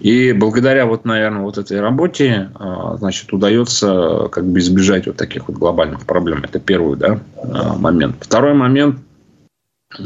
[0.00, 5.48] И благодаря вот, наверное, вот этой работе, а, значит, удается как бы избежать вот таких
[5.48, 6.44] вот глобальных проблем.
[6.44, 8.16] Это первый, да, а, момент.
[8.20, 8.98] Второй момент.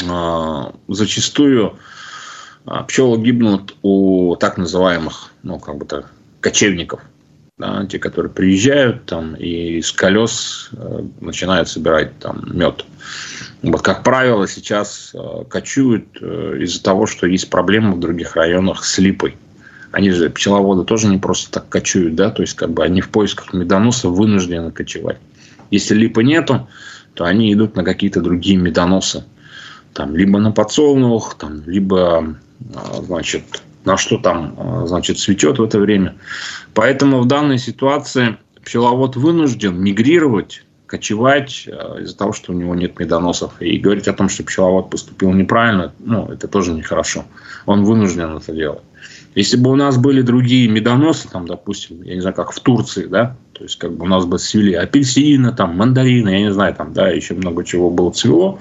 [0.08, 1.74] А, зачастую
[2.88, 7.00] пчелы гибнут у так называемых, ну, как бы так, кочевников–
[7.58, 12.84] да, те, которые приезжают там и с колес э, начинают собирать там мед.
[13.62, 18.84] Вот, как правило, сейчас э, кочуют э, из-за того, что есть проблемы в других районах
[18.84, 19.36] с липой.
[19.90, 23.08] Они же, пчеловоды, тоже не просто так кочуют, да, то есть, как бы они в
[23.08, 25.18] поисках медоноса вынуждены кочевать.
[25.70, 26.68] Если липы нету,
[27.14, 29.24] то они идут на какие-то другие медоносы.
[29.94, 32.36] Там, либо на подсолнух, там, либо,
[33.00, 36.16] значит, на что там, значит, цветет в это время.
[36.74, 42.98] Поэтому в данной ситуации пчеловод вынужден мигрировать, кочевать э, из-за того, что у него нет
[42.98, 43.60] медоносов.
[43.60, 47.24] И говорить о том, что пчеловод поступил неправильно, ну, это тоже нехорошо.
[47.64, 48.82] Он вынужден это делать.
[49.34, 53.06] Если бы у нас были другие медоносы, там, допустим, я не знаю, как в Турции,
[53.06, 56.74] да, то есть как бы у нас бы свели апельсины, там, мандарины, я не знаю,
[56.74, 58.58] там, да, еще много чего было цвело,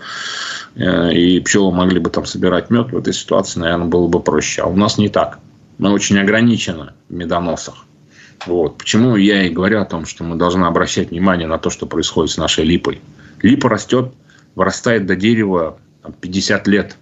[0.75, 4.61] э, и пчелы могли бы там собирать мед, в этой ситуации, наверное, было бы проще.
[4.61, 5.39] А у нас не так.
[5.79, 7.85] Мы очень ограничены в медоносах.
[8.45, 8.77] Вот.
[8.77, 12.31] Почему я и говорю о том, что мы должны обращать внимание на то, что происходит
[12.31, 13.01] с нашей липой.
[13.41, 14.13] Липа растет,
[14.55, 15.77] вырастает до дерева
[16.21, 16.97] 50 лет.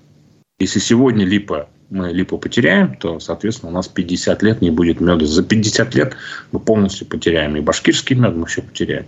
[0.58, 5.25] Если сегодня липа, мы липу потеряем, то, соответственно, у нас 50 лет не будет меда.
[5.25, 6.15] За 50 лет
[6.51, 7.56] мы полностью потеряем.
[7.56, 9.06] И башкирский мед мы все потеряем.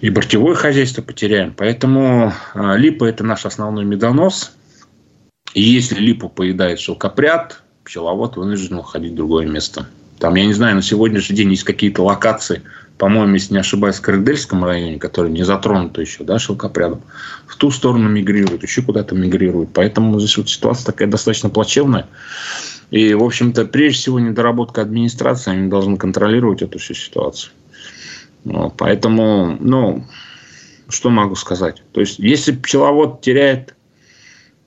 [0.00, 1.52] И бортевое хозяйство потеряем.
[1.54, 4.52] Поэтому а, липа– это наш основной медонос.
[5.52, 9.86] И если липу поедает шелкопряд, пчеловод вынужден уходить в другое место.
[10.18, 12.62] Там, я не знаю, на сегодняшний день есть какие-то локации,
[12.98, 17.00] по-моему, если не ошибаюсь, в Карагдельском районе, которые не затронуты еще, да, шелкопрядом,
[17.46, 19.70] в ту сторону мигрируют, еще куда-то мигрируют.
[19.72, 22.08] Поэтому здесь вот ситуация такая достаточно плачевная.
[22.90, 27.52] И, в общем-то, прежде всего, недоработка администрации, они должны контролировать эту всю ситуацию.
[28.44, 30.04] Вот, поэтому, ну,
[30.88, 31.82] что могу сказать?
[31.92, 33.74] То есть, если пчеловод теряет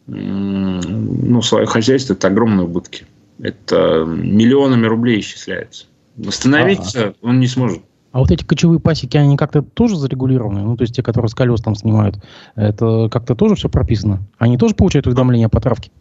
[0.08, 3.06] ну, свое хозяйство, это огромные убытки.
[3.39, 5.86] Это миллионами рублей исчисляется.
[6.15, 7.15] Восстановиться ага.
[7.22, 7.82] он не сможет.
[8.12, 10.62] А вот эти кочевые пасеки, они как-то тоже зарегулированы?
[10.62, 12.17] Ну, то есть те, которые с колес там снимают,
[12.56, 14.21] это как-то тоже все прописано?
[14.38, 15.91] Они тоже получают уведомления по травке?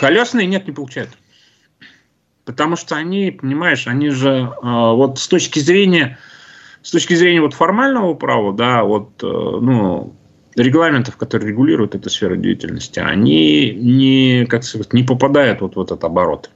[0.00, 1.10] Колесные нет, не получают.
[2.44, 6.18] Потому что они, понимаешь, они же а, вот с точки зрения,
[6.82, 10.14] с точки зрения вот формального права, да, вот, э, ну,
[10.54, 16.04] регламентов, которые регулируют эту сферу деятельности, они не, как сказать, не попадают вот в этот
[16.04, 16.50] оборот.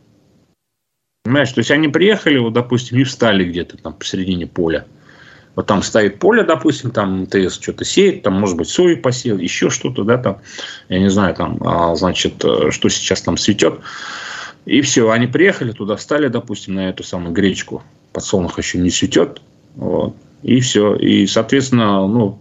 [1.28, 4.86] Понимаешь, то есть они приехали, вот, допустим, и встали где-то там посередине поля.
[5.56, 9.68] Вот там стоит поле, допустим, там МТС что-то сеет, там, может быть, сою посеял, еще
[9.68, 10.38] что-то, да, там,
[10.88, 13.78] я не знаю, там, а, значит, э, что сейчас там цветет.
[14.64, 17.82] И все, они приехали туда, встали, допустим, на эту самую гречку.
[18.14, 19.42] Подсолнух еще не цветет.
[19.76, 20.94] Вот, и все.
[20.94, 22.40] И, соответственно, ну,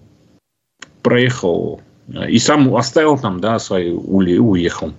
[1.01, 1.81] проехал
[2.29, 4.93] и сам оставил там, да, свои ули уехал.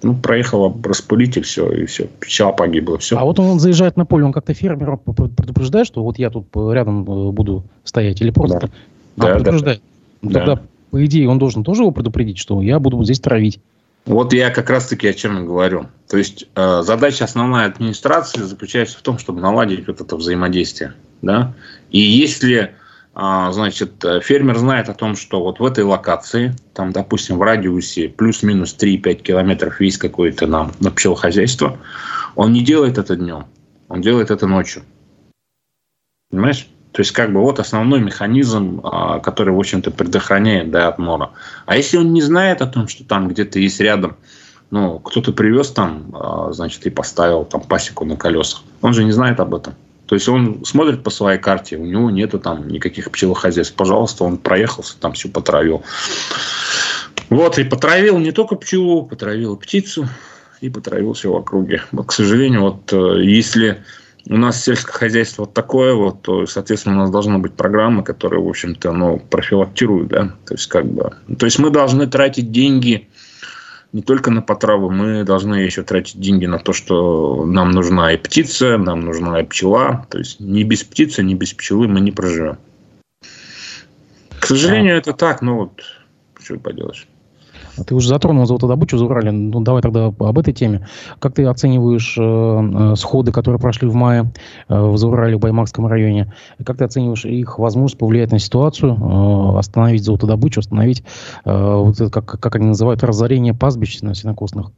[0.00, 3.18] Ну, проехал распылитель, все, и все, пчела погибла, все.
[3.18, 7.02] А вот он заезжает на поле, он как-то фермера предупреждает, что вот я тут рядом
[7.02, 8.68] э, буду стоять, или просто да.
[9.16, 9.82] А, да, предупреждает.
[10.22, 10.32] Да.
[10.38, 10.62] Тогда, да.
[10.92, 13.58] по идее, он должен тоже его предупредить, что я буду здесь травить.
[14.06, 15.86] Вот я как раз-таки о чем и говорю.
[16.08, 20.94] То есть э, задача основная администрации заключается в том, чтобы наладить вот это взаимодействие.
[21.22, 21.54] Да?
[21.90, 22.76] И если
[23.18, 28.08] значит, э, фермер знает о том, что вот в этой локации, там, допустим, в радиусе
[28.08, 31.78] плюс-минус 3-5 километров есть какое-то нам на пчелохозяйство,
[32.36, 33.46] он не делает это днем,
[33.88, 34.84] он делает это ночью.
[36.30, 36.68] Понимаешь?
[36.92, 41.30] То есть, как бы вот основной механизм, а, который, в общем-то, предохраняет да, от мора.
[41.66, 44.16] А если он не знает о том, что там где-то есть рядом,
[44.70, 49.12] ну, кто-то привез там, а, значит, и поставил там пасеку на колесах, он же не
[49.12, 49.74] знает об этом.
[50.08, 53.74] То есть он смотрит по своей карте, у него нету там никаких пчелохозяйств.
[53.74, 55.82] Пожалуйста, он проехался, там все потравил.
[57.28, 60.08] Вот, и потравил не только пчелу, потравил птицу
[60.62, 61.82] и потравил все в округе.
[61.92, 63.84] Вот, к сожалению, вот э, если
[64.30, 68.40] у нас сельское хозяйство вот такое, вот, то, соответственно, у нас должна быть программа, которая,
[68.40, 73.08] в общем-то, ну, профилактирует, да, то есть, как бы, то есть мы должны тратить деньги
[73.92, 78.16] не только на потравы, мы должны еще тратить деньги на то, что нам нужна и
[78.16, 80.06] птица, нам нужна и пчела.
[80.10, 82.58] То есть не без птицы, не без пчелы мы не проживем.
[84.40, 85.82] К сожалению, это так, но вот
[86.40, 87.06] что поделаешь.
[87.86, 89.30] Ты уже затронул золотодобычу Урале.
[89.30, 90.86] Ну, давай тогда об этой теме.
[91.18, 94.32] Как ты оцениваешь э, э, сходы, которые прошли в мае
[94.68, 96.32] э, в Заурале, в Баймакском районе?
[96.64, 101.02] Как ты оцениваешь их возможность повлиять на ситуацию, э, остановить золотодобычу, остановить,
[101.44, 104.70] э, вот это, как, как они называют, разорение пастбищ на сенокосных?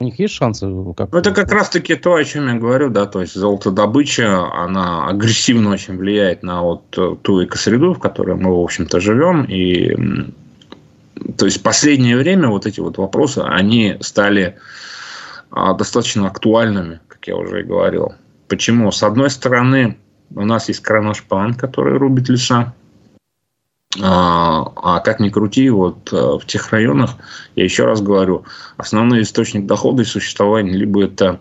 [0.00, 0.68] У них есть шансы?
[0.96, 1.10] Как...
[1.10, 5.70] Ну, это как раз-таки то, о чем я говорю, да, то есть золотодобыча, она агрессивно
[5.70, 10.32] очень влияет на вот ту экосреду, в которой мы, в общем-то, живем, и
[11.36, 14.56] то есть в последнее время вот эти вот вопросы, они стали
[15.50, 18.14] а, достаточно актуальными, как я уже и говорил.
[18.48, 18.90] Почему?
[18.90, 19.98] С одной стороны,
[20.34, 22.74] у нас есть Кроношпан, который рубит леса.
[24.00, 27.16] А, а как ни крути, вот а, в тех районах,
[27.56, 28.44] я еще раз говорю,
[28.76, 31.40] основной источник дохода и существования либо это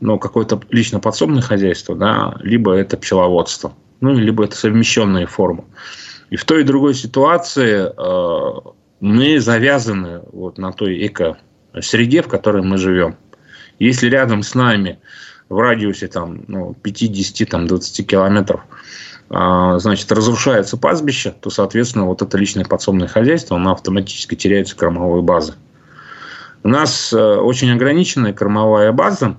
[0.00, 5.64] ну, какое-то лично подсобное хозяйство, да, либо это пчеловодство, ну, либо это совмещенные формы.
[6.30, 7.92] И в той и другой ситуации
[9.02, 13.16] мы завязаны вот на той эко-среде, в которой мы живем.
[13.80, 15.00] Если рядом с нами
[15.48, 18.60] в радиусе там, ну, 50-20 километров
[19.28, 25.22] а, значит, разрушается пастбище, то, соответственно, вот это личное подсобное хозяйство, оно автоматически теряется кормовой
[25.22, 25.54] базы.
[26.62, 29.36] У нас э, очень ограниченная кормовая база.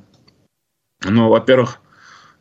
[1.06, 1.80] Ну, во-первых,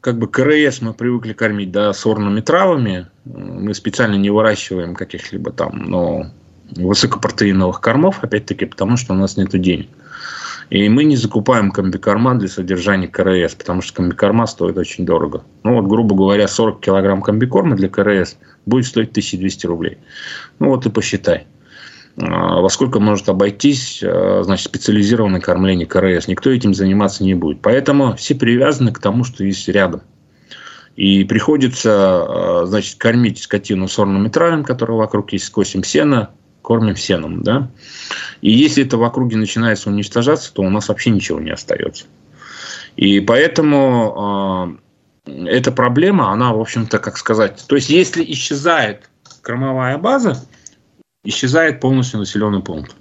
[0.00, 3.06] как бы КРС мы привыкли кормить да, сорными травами.
[3.24, 6.32] Мы специально не выращиваем каких-либо там, ну,
[6.76, 9.88] высокопротеиновых кормов, опять-таки, потому что у нас нет денег.
[10.70, 15.44] И мы не закупаем комбикорма для содержания КРС, потому что комбикорма стоит очень дорого.
[15.64, 19.98] Ну вот, грубо говоря, 40 килограмм комбикорма для КРС будет стоить 1200 рублей.
[20.60, 21.46] Ну вот и посчитай.
[22.16, 26.28] А, во сколько может обойтись а, значит, специализированное кормление КРС.
[26.28, 27.60] Никто этим заниматься не будет.
[27.60, 30.02] Поэтому все привязаны к тому, что есть рядом.
[30.96, 36.30] И приходится а, значит, кормить скотину сорными травами, которые вокруг есть, скосим сена,
[36.62, 37.68] кормим сеном, да.
[38.40, 42.06] И если это в округе начинается уничтожаться, то у нас вообще ничего не остается.
[42.96, 44.78] И поэтому
[45.26, 49.08] э, эта проблема, она, в общем-то, как сказать, то есть если исчезает
[49.42, 50.42] кормовая база,
[51.24, 52.92] исчезает полностью населенный пункт.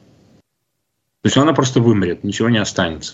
[1.21, 3.13] То есть она просто вымрет, ничего не останется.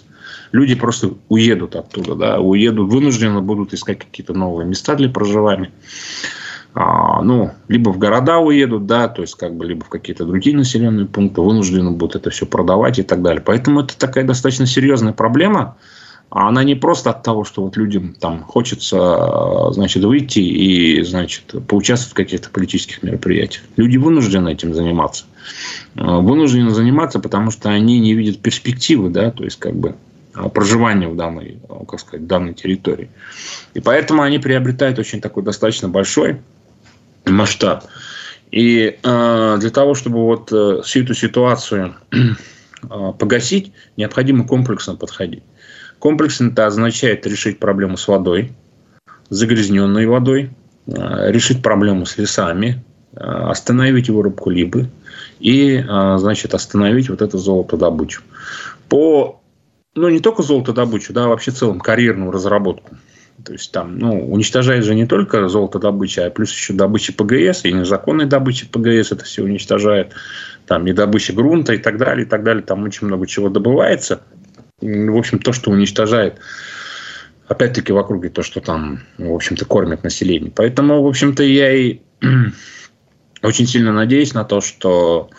[0.53, 5.71] Люди просто уедут оттуда, да, уедут, вынуждены будут искать какие-то новые места для проживания.
[6.79, 10.55] А, ну, либо в города уедут, да, то есть как бы либо в какие-то другие
[10.55, 13.41] населенные пункты, вынуждены будут это все продавать и так далее.
[13.43, 15.75] Поэтому это такая достаточно серьезная проблема.
[16.29, 21.55] А она не просто от того, что вот людям там хочется, значит, выйти и, значит,
[21.67, 23.63] поучаствовать в каких-то политических мероприятиях.
[23.75, 25.25] Люди вынуждены этим заниматься.
[25.95, 29.95] А, вынуждены заниматься, потому что они не видят перспективы, да, то есть как бы
[30.53, 31.57] проживания в данной,
[31.89, 33.09] как сказать, данной территории.
[33.73, 36.37] И поэтому они приобретают очень такой достаточно большой
[37.31, 37.85] масштаб.
[38.51, 45.43] И э, для того, чтобы вот э, всю эту ситуацию э, погасить, необходимо комплексно подходить.
[45.99, 48.53] Комплексно это означает решить проблему с водой,
[49.29, 50.51] загрязненной водой,
[50.85, 54.87] э, решить проблему с лесами, э, остановить вырубку либо
[55.39, 58.21] и, э, значит, остановить вот эту золотодобычу.
[58.89, 59.41] По,
[59.95, 62.95] ну, не только золотодобычу, да, вообще целом карьерную разработку.
[63.43, 67.71] То есть там, ну, уничтожает же не только золотодобыча, а плюс еще добыча ПГС и
[67.71, 70.13] незаконной добыча ПГС это все уничтожает.
[70.65, 72.63] Там и добыча грунта и так далее, и так далее.
[72.63, 74.21] Там очень много чего добывается.
[74.81, 76.39] В общем, то, что уничтожает
[77.47, 80.51] опять-таки в округе то, что там, в общем-то, кормят население.
[80.53, 81.99] Поэтому, в общем-то, я и
[83.41, 85.29] очень сильно надеюсь на то, что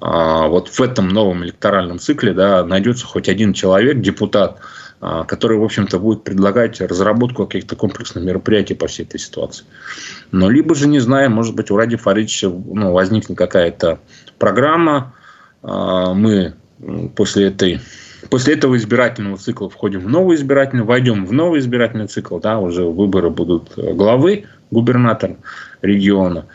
[0.00, 4.60] а, вот в этом новом электоральном цикле да, найдется хоть один человек, депутат,
[5.00, 9.64] который, в общем-то, будет предлагать разработку каких-то комплексных мероприятий по всей этой ситуации.
[10.30, 13.98] Но либо же, не знаю, может быть, у Ради Фаридовича ну, возникнет какая-то
[14.38, 15.14] программа,
[15.62, 16.54] а, мы
[17.16, 17.80] после этой
[18.28, 22.84] После этого избирательного цикла входим в новый избирательный, войдем в новый избирательный цикл, да, уже
[22.84, 25.38] выборы будут главы, губернатора
[25.80, 26.46] региона.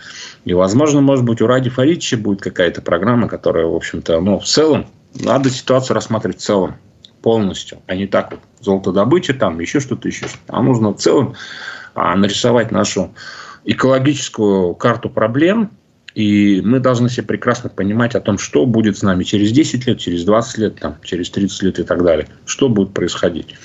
[0.45, 4.45] И, возможно, может быть, у Ради Фаридовича будет какая-то программа, которая, в общем-то, ну, в
[4.45, 4.86] целом,
[5.19, 6.75] надо ситуацию рассматривать в целом
[7.25, 10.43] полностью, а не так вот золотодобыча, там еще что-то, еще что-то.
[10.49, 11.33] А нужно в целом
[11.95, 13.15] а, нарисовать нашу
[13.63, 15.71] экологическую карту проблем,
[16.13, 19.97] и мы должны себе прекрасно понимать о том, что будет с нами через 10 лет,
[19.97, 22.27] через 20 лет, там, через 30 лет и так далее.
[22.45, 23.56] Что будет происходить.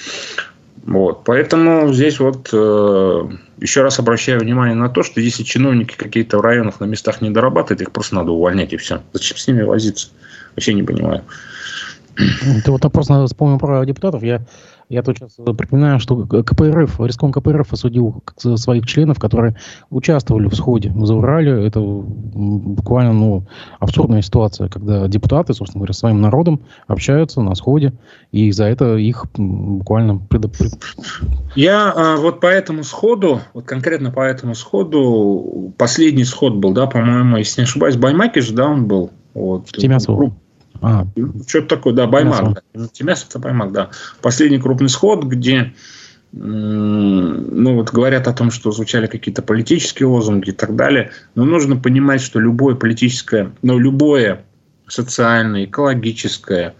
[0.84, 1.24] Вот.
[1.24, 3.28] Поэтому здесь вот э,
[3.58, 7.28] еще раз обращаю внимание на то, что если чиновники какие-то в районах на местах не
[7.28, 9.02] дорабатывают, их просто надо увольнять и все.
[9.12, 10.08] Зачем с ними возиться?
[10.56, 11.24] Вообще не понимаю.
[12.16, 14.22] Ты вот просто вспомнил про депутатов.
[14.22, 14.42] Я
[14.90, 19.56] я тут сейчас припоминаю, что КПРФ, Риском КПРФ осудил своих членов, которые
[19.88, 21.64] участвовали в сходе в Заурале.
[21.64, 23.46] Это буквально ну,
[23.78, 27.92] абсурдная ситуация, когда депутаты, собственно говоря, своим народом общаются на сходе,
[28.32, 30.50] и за это их буквально предо...
[31.54, 36.86] Я а, вот по этому сходу, вот конкретно по этому сходу, последний сход был, да,
[36.86, 39.12] по-моему, если не ошибаюсь, Баймаки же, да, он был.
[39.34, 40.32] Вот, Тимясов.
[40.82, 41.06] А.
[41.46, 42.62] Что-то такое, да, Баймак.
[42.74, 42.88] Да.
[42.92, 43.90] Тимяс это Баймак, да.
[44.22, 45.74] Последний крупный сход, где
[46.32, 51.10] ну, вот говорят о том, что звучали какие-то политические лозунги и так далее.
[51.34, 54.44] Но нужно понимать, что любое политическое, ну, любое
[54.86, 56.74] социальное, экологическое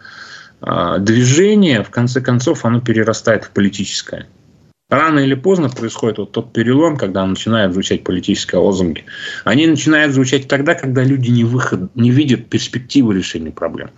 [0.63, 4.27] э, движение, в конце концов, оно перерастает в политическое.
[4.91, 9.05] Рано или поздно происходит вот тот перелом, когда начинают звучать политические лозунги.
[9.45, 13.91] Они начинают звучать тогда, когда люди не, выход, не видят перспективы решения проблем.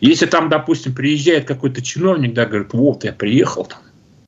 [0.00, 3.80] Если там, допустим, приезжает какой-то чиновник, да, говорит, вот я приехал, там,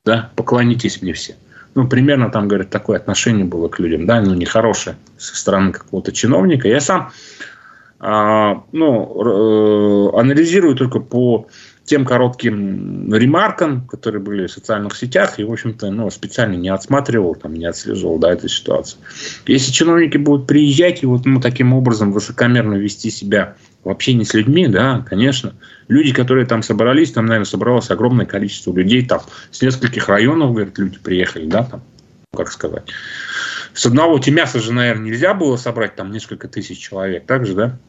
[0.05, 1.35] да, поклонитесь мне все.
[1.73, 6.11] Ну, примерно там, говорят, такое отношение было к людям, да, ну, нехорошее со стороны какого-то
[6.11, 6.67] чиновника.
[6.67, 7.11] Я сам,
[7.99, 11.47] а, ну, э, анализирую только по
[11.89, 17.33] тем коротким ремаркам, которые были в социальных сетях, и, в общем-то, ну, специально не отсматривал,
[17.33, 19.01] там, не отслеживал да, эту ситуацию.
[19.47, 24.35] Если чиновники будут приезжать и вот ну, таким образом высокомерно вести себя в общении с
[24.35, 25.55] людьми, да, конечно.
[25.87, 30.77] Люди, которые там собрались, там, наверное, собралось огромное количество людей, там, с нескольких районов, говорят,
[30.77, 31.81] люди приехали, да, там,
[32.35, 32.83] как сказать.
[33.73, 37.79] С одного Тимяса же, наверное, нельзя было собрать там несколько тысяч человек, так же, да?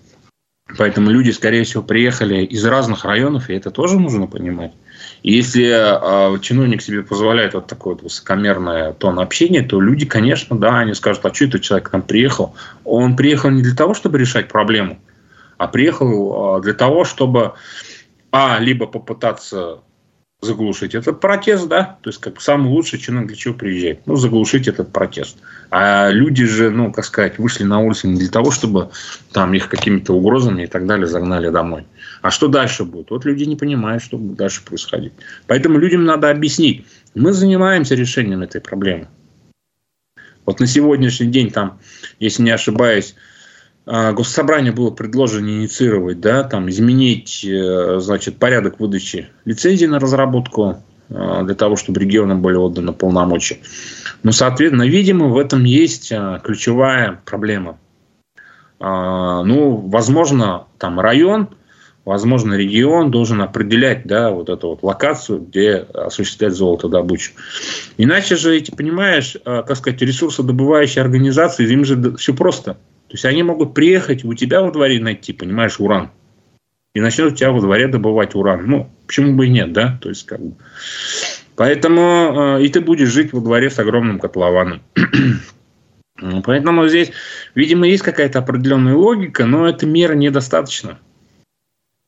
[0.78, 4.72] Поэтому люди, скорее всего, приехали из разных районов, и это тоже нужно понимать.
[5.22, 10.56] И если э, чиновник себе позволяет вот такое вот высокомерное тон общения, то люди, конечно,
[10.56, 12.54] да, они скажут, а что этот человек к нам приехал?
[12.84, 14.98] Он приехал не для того, чтобы решать проблему,
[15.58, 17.54] а приехал э, для того, чтобы,
[18.32, 19.80] а, либо попытаться
[20.42, 24.06] заглушить этот протест, да, то есть как самый лучший чиновник для чего приезжает?
[24.06, 25.36] Ну, заглушить этот протест.
[25.70, 28.90] А люди же, ну, как сказать, вышли на улицу не для того, чтобы
[29.32, 31.86] там их какими-то угрозами и так далее загнали домой.
[32.22, 33.10] А что дальше будет?
[33.10, 35.12] Вот люди не понимают, что будет дальше происходить.
[35.46, 36.86] Поэтому людям надо объяснить.
[37.14, 39.08] Мы занимаемся решением этой проблемы.
[40.46, 41.80] Вот на сегодняшний день там,
[42.18, 43.14] если не ошибаюсь,
[43.90, 50.76] Госсобранию было предложено инициировать, да, там, изменить, э, значит, порядок выдачи лицензий на разработку
[51.08, 53.58] а, для того, чтобы регионам были отданы полномочия.
[54.22, 57.78] Но, соответственно, видимо, в этом есть а, ключевая проблема.
[58.78, 61.50] Ну, возможно, там район,
[62.06, 67.32] возможно, регион должен определять, да, вот эту вот локацию, где осуществлять золотодобычу.
[67.98, 72.78] Иначе же, ты понимаешь, как сказать, ресурсодобывающие организации, им же все просто–
[73.10, 76.12] то есть они могут приехать у тебя во дворе найти, понимаешь, уран.
[76.94, 78.64] И начнут у тебя во дворе добывать уран.
[78.66, 79.98] Ну, почему бы и нет, да?
[80.00, 80.54] То есть, как бы.
[81.56, 84.82] Поэтому э, и ты будешь жить во дворе с огромным котлованом.
[86.44, 87.10] Поэтому здесь,
[87.56, 91.00] видимо, есть какая-то определенная логика, но эта мера недостаточно.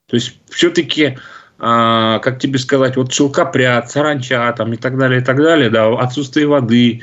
[0.06, 1.18] То есть, все-таки,
[1.58, 5.88] а, как тебе сказать, вот шелкопряд, саранча там, и так далее, и так далее, да,
[5.98, 7.02] отсутствие воды,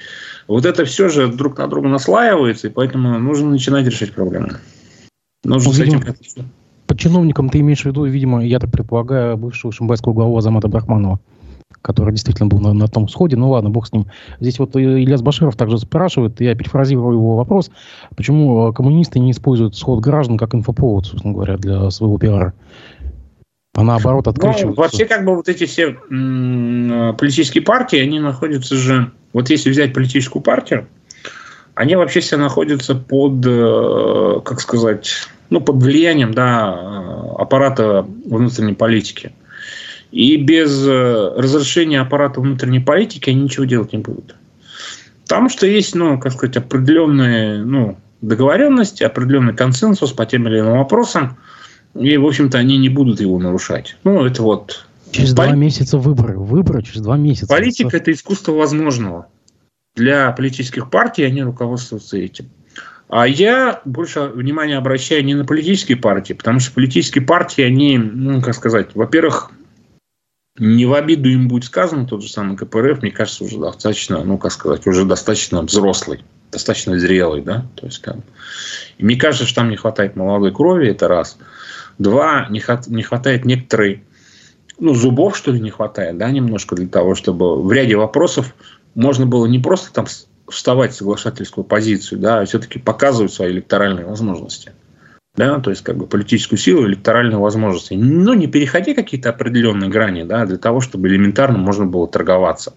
[0.49, 4.57] вот это все же друг на друга наслаивается, и поэтому нужно начинать решать проблемы.
[5.43, 6.03] Нужно ну, с этим
[6.87, 11.19] Под чиновником ты имеешь в виду, видимо, я так предполагаю, бывшего шимбайского главу Азамата Брахманова,
[11.83, 13.35] который действительно был на, на том сходе.
[13.35, 14.07] Ну ладно, бог с ним.
[14.39, 17.69] Здесь вот Ильяс Баширов также спрашивает, я перефразирую его вопрос,
[18.17, 22.55] почему коммунисты не используют сход граждан как инфоповод, собственно говоря, для своего пиара?
[23.75, 24.67] А наоборот ну, откручиваются.
[24.67, 29.69] Ну, вообще, как бы вот эти все м- политические партии, они находятся же вот если
[29.69, 30.87] взять политическую партию,
[31.75, 35.11] они вообще все находятся под, э, как сказать,
[35.49, 39.33] ну, под влиянием да, э, аппарата внутренней политики.
[40.11, 44.35] И без э, разрешения аппарата внутренней политики они ничего делать не будут.
[45.23, 50.79] Потому что есть, ну, как сказать, определенные ну, договоренности, определенный консенсус по тем или иным
[50.79, 51.37] вопросам,
[51.95, 53.97] и, в общем-то, они не будут его нарушать.
[54.03, 55.45] Ну, это вот Через Пол...
[55.45, 56.37] два месяца выборы.
[56.37, 57.47] Выборы через два месяца.
[57.47, 59.27] Политика– это искусство возможного.
[59.95, 62.49] Для политических партий они руководствуются этим.
[63.09, 68.39] А я больше внимания обращаю не на политические партии, потому что политические партии, они, ну,
[68.39, 69.51] как сказать, во-первых,
[70.59, 74.37] не в обиду им будет сказано, тот же самый КПРФ, мне кажется, уже достаточно, ну,
[74.37, 78.17] как сказать, уже достаточно взрослый, достаточно зрелый, да, то есть, как...
[78.99, 81.39] И мне кажется, что там не хватает молодой крови, это раз.
[81.99, 84.03] Два, не, не хватает некоторой
[84.79, 88.55] ну, зубов, что ли, не хватает, да, немножко для того, чтобы в ряде вопросов
[88.95, 90.05] можно было не просто там
[90.47, 94.71] вставать в соглашательскую позицию, да, а все-таки показывать свои электоральные возможности.
[95.35, 97.93] да, то есть как бы политическую силу, электоральные возможности.
[97.93, 102.73] Но не переходя какие-то определенные грани, да, для того, чтобы элементарно можно было торговаться.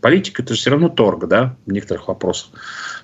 [0.00, 2.50] Политика– это же все равно торг, да, в некоторых вопросах.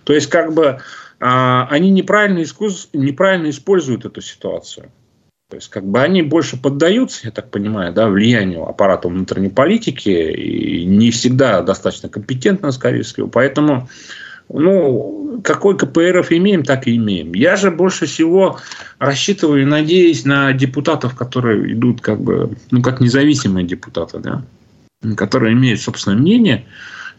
[0.04, 0.80] То есть как бы
[1.18, 4.90] а, они неправильно, искус, неправильно используют эту ситуацию.
[5.54, 10.08] То есть, как бы они больше поддаются, я так понимаю, да, влиянию аппарата внутренней политики
[10.08, 13.28] и не всегда достаточно компетентно, скорее всего.
[13.28, 13.88] Поэтому
[14.48, 17.34] ну, какой КПРФ имеем, так и имеем.
[17.34, 18.58] Я же больше всего
[18.98, 24.42] рассчитываю и надеюсь на депутатов, которые идут как бы, ну, как независимые депутаты, да,
[25.14, 26.64] которые имеют собственное мнение.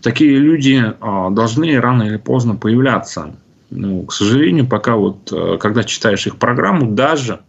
[0.01, 3.33] Такие люди а, должны рано или поздно появляться.
[3.69, 7.39] Ну, к сожалению, пока вот, э, когда читаешь их программу, даже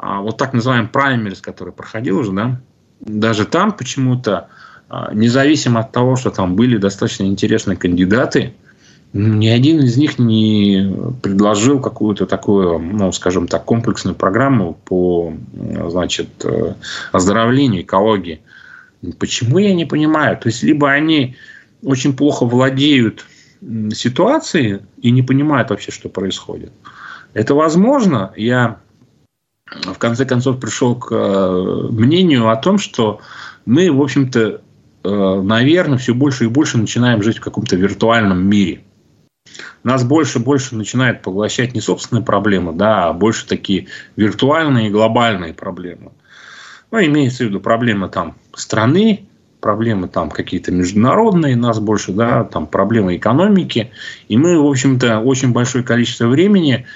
[0.00, 2.60] вот так называемый праймерис, который проходил уже, да,
[3.00, 4.48] даже там почему-то
[4.88, 8.54] а, независимо от того, что там были достаточно интересные кандидаты,
[9.12, 15.34] ни один из них не предложил какую-то такую, ну, скажем так, комплексную программу по,
[15.88, 16.74] значит, э,
[17.10, 18.40] оздоровлению экологии.
[19.18, 20.36] Почему я не понимаю?
[20.36, 21.34] То есть, либо они
[21.82, 23.26] очень плохо владеют
[23.92, 26.72] ситуацией и не понимают вообще, что происходит.
[27.34, 28.32] Это возможно.
[28.36, 28.78] Я
[29.70, 33.20] в конце концов пришел к э, мнению о том, что
[33.64, 34.60] мы, в общем-то,
[35.02, 38.82] Э, наверное, все больше и больше начинаем жить в каком-то виртуальном мире.
[39.82, 44.90] Нас больше и больше начинает поглощать не собственные проблемы, да, а больше такие виртуальные и
[44.90, 46.12] глобальные проблемы.
[46.90, 49.26] Ну, имеется в виду проблемы там страны,
[49.60, 53.92] проблемы там какие-то международные, нас больше, да, там проблемы экономики.
[54.28, 56.86] И мы, в общем-то, очень большое количество времени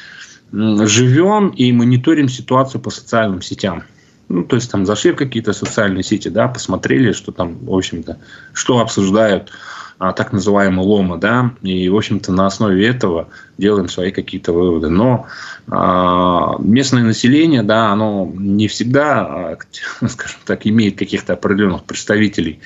[0.52, 3.84] живем и мониторим ситуацию по социальным сетям.
[4.28, 8.18] Ну, то есть там зашли в какие-то социальные сети, да, посмотрели, что там, в общем-то,
[8.52, 9.50] что обсуждают
[9.98, 13.28] а, так называемые ломы, да, и, в общем-то, на основе этого
[13.58, 14.88] делаем свои какие-то выводы.
[14.88, 15.26] Но
[15.68, 19.58] а, местное население, да, оно не всегда, а,
[20.08, 22.60] скажем так, имеет каких-то определенных представителей.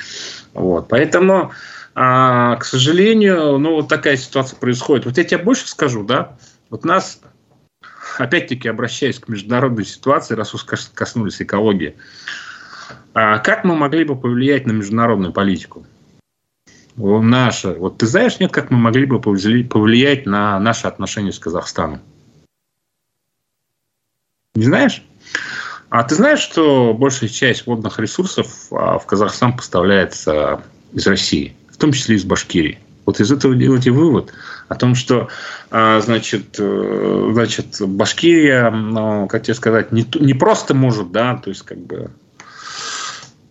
[0.54, 0.88] Вот.
[0.88, 1.50] Поэтому,
[1.94, 5.04] а, к сожалению, ну, вот такая ситуация происходит.
[5.04, 6.36] Вот я тебе больше скажу, да,
[6.70, 7.20] вот нас
[8.20, 11.96] опять-таки обращаясь к международной ситуации, раз уж коснулись экологии,
[13.14, 15.86] а как мы могли бы повлиять на международную политику?
[16.96, 22.00] Наша, вот ты знаешь, нет, как мы могли бы повлиять на наши отношения с Казахстаном?
[24.54, 25.04] Не знаешь?
[25.90, 30.62] А ты знаешь, что большая часть водных ресурсов а, в Казахстан поставляется
[30.92, 32.78] из России, в том числе из Башкирии?
[33.06, 34.32] Вот из этого делайте вывод
[34.68, 35.28] о том, что,
[35.70, 41.50] а, значит, э, значит Башкирия, ну, как тебе сказать, не, не просто может, да, то
[41.50, 42.10] есть как бы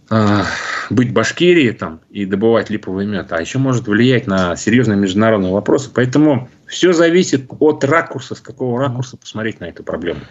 [0.09, 0.45] а,
[0.89, 5.89] быть Башкирией там и добывать липовый мед, а еще может влиять на серьезные международные вопросы.
[5.93, 10.21] Поэтому все зависит от ракурса, с какого ракурса посмотреть на эту проблему.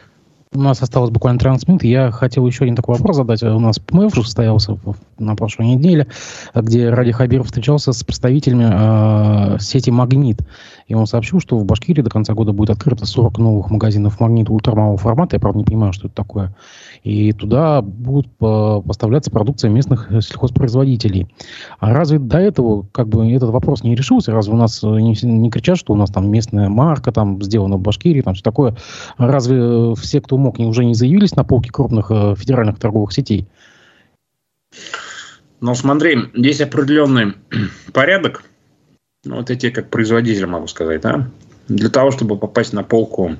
[0.57, 1.85] У нас осталось буквально 13 минут.
[1.85, 3.43] Я хотел еще один такой вопрос задать.
[3.43, 4.79] У нас уже состоялся
[5.19, 6.07] на прошлой неделе,
[6.55, 10.41] где Ради Хабиров встречался с представителями э, сети «Магнит».
[10.89, 14.49] И он сообщил, что в Башкирии до конца года будет открыто 40 новых магазинов «Магнит»
[14.49, 15.37] ультрамалого формата.
[15.37, 16.55] Я, правда, не понимаю, что это такое.
[17.07, 21.29] И туда будут поставляться продукция местных сельхозпроизводителей.
[21.79, 24.33] А разве до этого как бы этот вопрос не решился?
[24.33, 27.81] Разве у нас не, не кричат, что у нас там местная марка там сделана в
[27.81, 28.77] Башкирии, там все такое?
[29.19, 33.47] Разве все, кто мог, уже не заявились на полки крупных э, федеральных торговых сетей?
[35.61, 37.35] Ну, смотри, есть определенный
[37.93, 38.43] порядок,
[39.25, 41.29] ну, вот я тебе как производитель могу сказать, да,
[41.69, 43.37] для того, чтобы попасть на полку,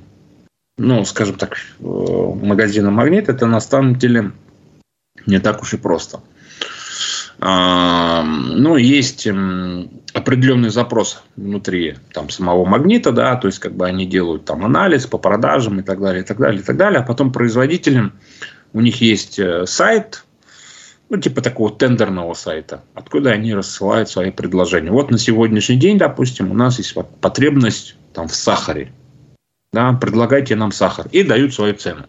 [0.79, 4.33] ну, скажем так, магазина «Магнит», это на самом деле
[5.27, 6.21] не так уж и просто.
[7.39, 9.29] А, ну, есть
[10.15, 15.07] определенный запрос внутри там, самого магнита, да, то есть как бы они делают там анализ
[15.07, 18.13] по продажам и так далее, и так далее, и так далее, а потом производителям
[18.73, 20.25] у них есть э, сайт,
[21.11, 24.91] ну, типа такого тендерного сайта, откуда они рассылают свои предложения.
[24.91, 28.93] Вот на сегодняшний день, допустим, у нас есть потребность там, в сахаре.
[29.77, 31.07] Да, предлагайте нам сахар.
[31.13, 32.07] И дают свою цену.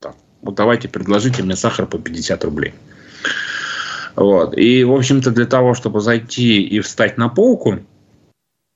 [0.00, 2.74] Так, вот давайте предложите мне сахар по 50 рублей.
[4.14, 4.56] Вот.
[4.56, 7.80] И, в общем-то, для того, чтобы зайти и встать на полку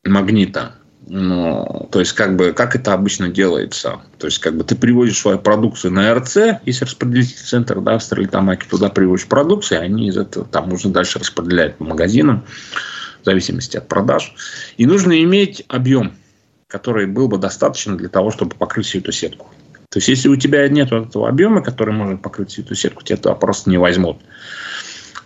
[0.05, 0.75] магнита,
[1.07, 4.01] ну, то есть, как бы, как это обычно делается?
[4.19, 8.03] То есть, как бы, ты приводишь свою продукцию на РЦ, есть распределительный центр, да, в
[8.03, 12.45] Стерлитамаке, туда приводишь продукцию, они из этого там нужно дальше распределять по магазинам,
[13.23, 14.35] в зависимости от продаж.
[14.79, 16.13] И нужно иметь объем,
[16.69, 19.47] который был бы достаточно для того, чтобы покрыть всю эту сетку.
[19.91, 23.17] То есть, если у тебя нет этого объема, который может покрыть всю эту сетку, тебя
[23.17, 24.19] туда просто не возьмут.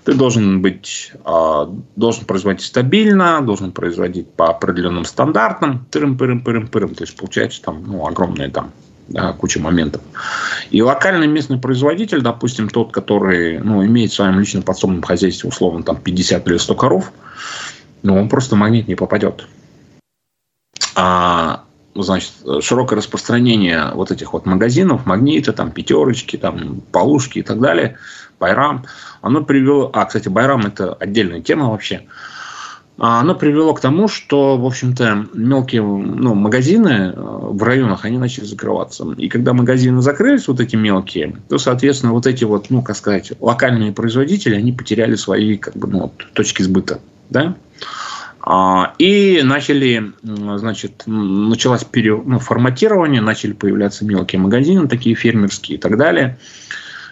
[0.04, 6.68] Ты должен быть, а, должен производить стабильно, должен производить по определенным стандартам, тырым, пырым, пырым,
[6.68, 6.94] пырым.
[6.94, 8.72] То есть получается там ну, огромные там
[9.08, 10.02] да, куча моментов.
[10.70, 15.82] И локальный местный производитель, допустим, тот, который ну, имеет в своем личном подсобном хозяйстве условно
[15.82, 17.12] там 50 или 100 коров,
[18.02, 19.46] ну, он просто в магнит не попадет.
[20.94, 21.64] А
[21.94, 27.96] значит, широкое распространение вот этих вот магазинов, магниты, там, пятерочки, там, полушки и так далее,
[28.38, 28.84] Байрам,
[29.20, 29.90] оно привело...
[29.92, 32.06] А, кстати, Байрам– это отдельная тема вообще.
[33.02, 38.18] А, оно привело к тому, что, в общем-то, мелкие ну, магазины э, в районах, они
[38.18, 39.10] начали закрываться.
[39.16, 43.32] И когда магазины закрылись, вот эти мелкие, то, соответственно, вот эти вот, ну, как сказать,
[43.40, 47.56] локальные производители, они потеряли свои, как бы, ну, точки сбыта, да?
[48.42, 55.80] А, и начали, значит, началось пере, ну, форматирование, начали появляться мелкие магазины, такие фермерские и
[55.80, 56.38] так далее.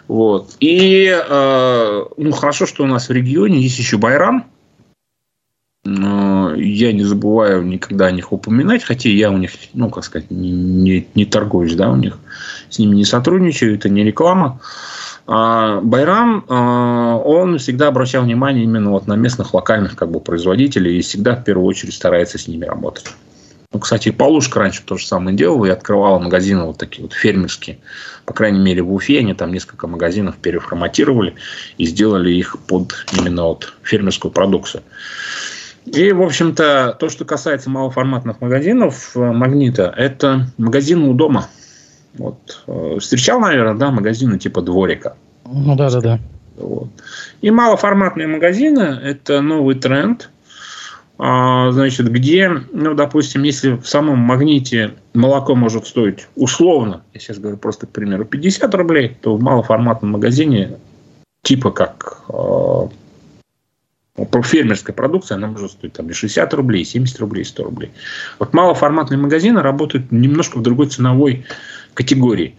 [0.06, 0.56] Вот.
[0.60, 4.46] И э, ну, хорошо, что у нас в регионе есть еще Байрам.
[5.84, 10.50] Я не забываю никогда о них упоминать, хотя я у них, ну, как сказать, не,
[10.50, 12.18] не, не торгуюсь, да, у них
[12.68, 14.60] с ними не сотрудничаю, это не реклама.
[15.28, 21.02] Байрам, а, он всегда обращал внимание именно вот на местных локальных как бы, производителей и
[21.02, 23.04] всегда в первую очередь старается с ними работать.
[23.70, 27.78] Ну, кстати, Полушка раньше то же самое делала и открывала магазины вот такие вот фермерские.
[28.24, 31.34] По крайней мере, в Уфе они там несколько магазинов переформатировали
[31.76, 34.82] и сделали их под именно вот фермерскую продукцию.
[35.84, 41.48] И, в общем-то, то, что касается малоформатных магазинов э, «Магнита», это магазины у дома–
[42.14, 42.62] вот.
[42.66, 45.16] Э, встречал, наверное, да, магазины типа дворика.
[45.44, 46.18] Ну да, да, да.
[46.56, 46.88] Вот.
[47.40, 50.30] И малоформатные магазины– это новый тренд.
[51.20, 57.38] А, значит, где, ну, допустим, если в самом магните молоко может стоить условно, я сейчас
[57.38, 60.78] говорю просто, к примеру, 50 рублей, то в малоформатном магазине
[61.42, 62.88] типа как э,
[64.42, 67.90] фермерская продукция, она может стоить там и 60 рублей, и 70 рублей, и 100 рублей.
[68.38, 71.46] Вот малоформатные магазины работают немножко в другой ценовой
[71.98, 72.54] категории.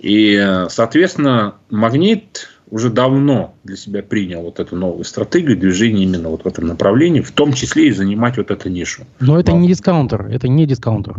[0.00, 6.44] И, соответственно, магнит уже давно для себя принял вот эту новую стратегию движения именно вот
[6.44, 9.06] в этом направлении, в том числе и занимать вот эту нишу.
[9.20, 11.16] Но это не дискаунтер, это не дискаунтер.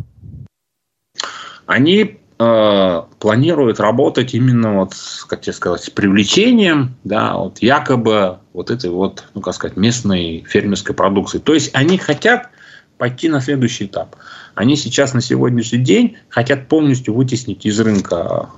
[1.65, 4.93] Они э, планируют работать именно вот,
[5.28, 10.43] как тебе сказать, с привлечением, да, вот якобы вот этой вот, ну как сказать, местной
[10.47, 11.39] фермерской продукции.
[11.39, 12.49] То есть они хотят
[12.97, 14.15] пойти на следующий этап.
[14.62, 18.51] Они сейчас на сегодняшний день хотят полностью вытеснить из рынка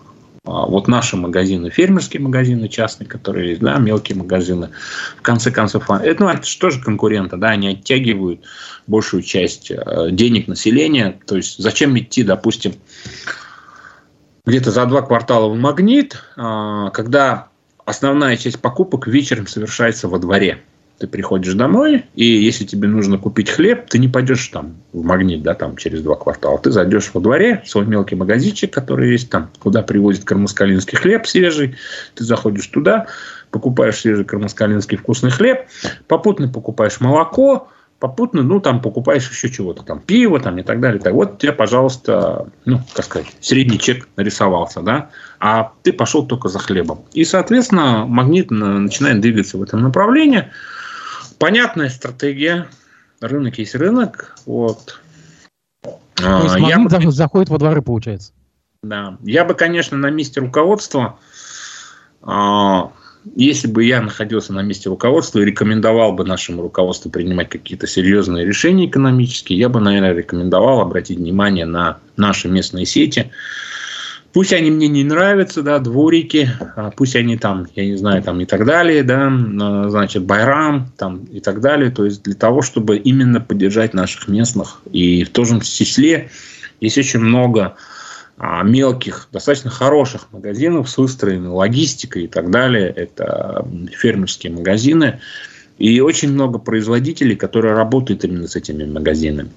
[0.44, 4.72] а, вот наши магазины, фермерские магазины частные, которые есть, да, мелкие магазины.
[5.18, 8.42] В конце концов, а, это, ну, это же тоже конкуренты, да, они оттягивают
[8.86, 11.18] большую часть а, денег населения.
[11.26, 12.74] То есть зачем идти, допустим,
[14.46, 17.48] где-то за два квартала в магнит, когда
[17.86, 20.64] основная часть покупок вечером совершается во дворе
[21.00, 25.42] ты приходишь домой, и если тебе нужно купить хлеб, ты не пойдешь там в магнит,
[25.42, 26.60] да, там через два квартала.
[26.60, 31.26] Ты зайдешь во дворе, в свой мелкий магазинчик, который есть там, куда привозят кармаскалинский хлеб
[31.26, 31.76] свежий.
[32.16, 33.08] Ты заходишь туда,
[33.52, 35.68] покупаешь свежий кармаскалинский вкусный хлеб,
[36.08, 37.68] попутно покупаешь молоко,
[38.00, 41.02] попутно, ну, там покупаешь еще чего-то, там, пиво, там, и так далее.
[41.02, 46.50] Так, вот тебе, пожалуйста, ну, как сказать, средний чек нарисовался, да, а ты пошел только
[46.50, 47.02] за хлебом.
[47.14, 50.50] И, соответственно, магнит начинает двигаться в этом направлении–
[51.40, 52.68] понятная стратегия.
[53.20, 54.36] Рынок есть рынок.
[54.46, 55.00] Вот.
[56.16, 58.34] То есть я бы, заходит во дворы, получается.
[58.82, 59.18] Да.
[59.24, 61.18] Я бы, конечно, на месте руководства,
[62.22, 62.92] а,
[63.36, 68.46] если бы я находился на месте руководства и рекомендовал бы нашему руководству принимать какие-то серьезные
[68.46, 73.32] решения экономические, я бы, наверное, рекомендовал обратить внимание на наши местные сети,
[74.34, 78.42] Пусть они мне не нравятся, да, дворики, а пусть они там, я не знаю, там
[78.42, 81.92] и так далее, да, а, значит, Байрам там и так далее.
[81.92, 84.82] То есть для того, чтобы именно поддержать наших местных.
[84.92, 86.32] И в том же числе
[86.82, 87.76] есть очень много
[88.38, 92.88] а, мелких, достаточно хороших магазинов с выстроенной логистикой и так далее.
[92.90, 95.20] Это фермерские магазины.
[95.78, 99.52] И очень много производителей, которые работают именно с этими магазинами.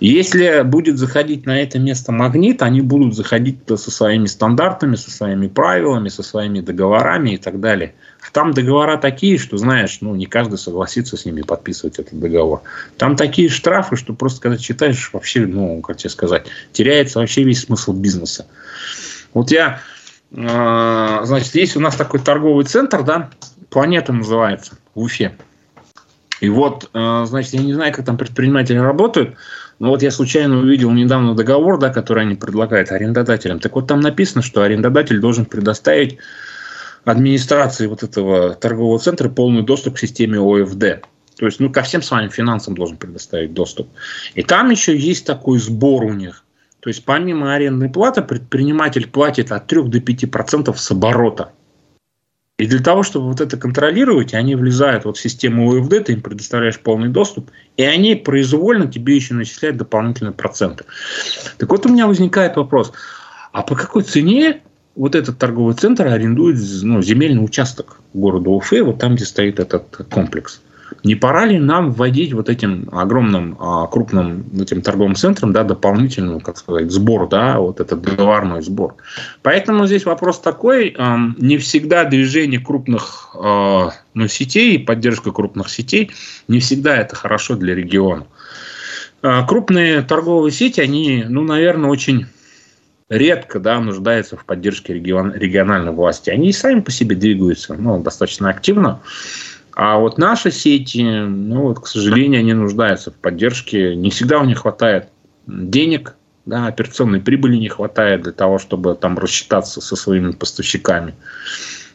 [0.00, 5.48] Если будет заходить на это место магнит, они будут заходить со своими стандартами, со своими
[5.48, 7.94] правилами, со своими договорами и так далее.
[8.32, 12.62] Там договора такие, что, знаешь, ну, не каждый согласится с ними подписывать этот договор.
[12.98, 17.62] Там такие штрафы, что просто когда читаешь, вообще, ну, как тебе сказать, теряется вообще весь
[17.62, 18.46] смысл бизнеса.
[19.32, 19.80] Вот я,
[20.32, 23.30] э, значит, есть у нас такой торговый центр, да,
[23.70, 25.36] планета называется, в Уфе.
[26.40, 29.36] И вот, э, значит, я не знаю, как там предприниматели работают,
[29.78, 33.60] но вот я случайно увидел недавно договор, да, который они предлагают арендодателям.
[33.60, 36.18] Так вот там написано, что арендодатель должен предоставить
[37.04, 41.06] администрации вот этого торгового центра полный доступ к системе ОФД.
[41.38, 43.88] То есть, ну, ко всем своим финансам должен предоставить доступ.
[44.34, 46.44] И там еще есть такой сбор у них.
[46.80, 51.50] То есть помимо арендной платы предприниматель платит от 3 до 5% с оборота.
[52.58, 56.22] И для того, чтобы вот это контролировать, они влезают вот в систему ОФД, ты им
[56.22, 60.84] предоставляешь полный доступ, и они произвольно тебе еще начисляют дополнительные проценты.
[61.58, 62.92] Так вот у меня возникает вопрос,
[63.52, 64.62] а по какой цене
[64.94, 70.06] вот этот торговый центр арендует ну, земельный участок города Уфы, вот там, где стоит этот
[70.10, 70.62] комплекс?
[71.04, 76.40] Не пора ли нам вводить вот этим огромным, а, крупным этим торговым центром, да, дополнительный,
[76.40, 78.96] как сказать, сбор, да, вот этот договорной сбор.
[79.42, 80.96] Поэтому здесь вопрос такой,
[81.38, 86.10] не всегда движение крупных а, ну, сетей, поддержка крупных сетей,
[86.48, 88.26] не всегда это хорошо для региона.
[89.22, 92.26] А, крупные торговые сети, они, ну, наверное, очень
[93.08, 96.30] редко да, нуждаются в поддержке регион, региональной власти.
[96.30, 99.00] Они и сами по себе двигаются ну, достаточно активно.
[99.76, 103.94] А вот наши сети, ну вот, к сожалению, они нуждаются в поддержке.
[103.94, 105.10] Не всегда у них хватает
[105.46, 106.16] денег,
[106.46, 111.14] да, операционной прибыли не хватает для того, чтобы там рассчитаться со своими поставщиками.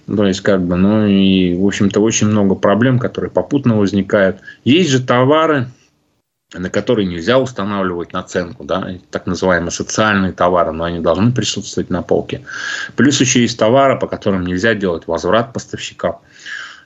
[0.05, 4.41] То есть, как бы, ну и, в общем-то, очень много проблем, которые попутно возникают.
[4.63, 5.65] Есть же товары,
[6.53, 12.03] на которые нельзя устанавливать наценку, да, так называемые социальные товары, но они должны присутствовать на
[12.03, 12.43] полке.
[12.95, 16.17] Плюс еще есть товары, по которым нельзя делать возврат поставщикам.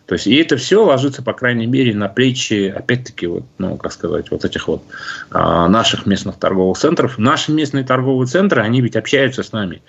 [0.05, 3.91] То есть, и это все ложится, по крайней мере, на плечи, опять-таки, вот, ну, как
[3.91, 4.83] сказать, вот этих вот
[5.31, 7.17] а, наших местных торговых центров.
[7.17, 9.81] Наши местные торговые центры, они ведь общаются с нами.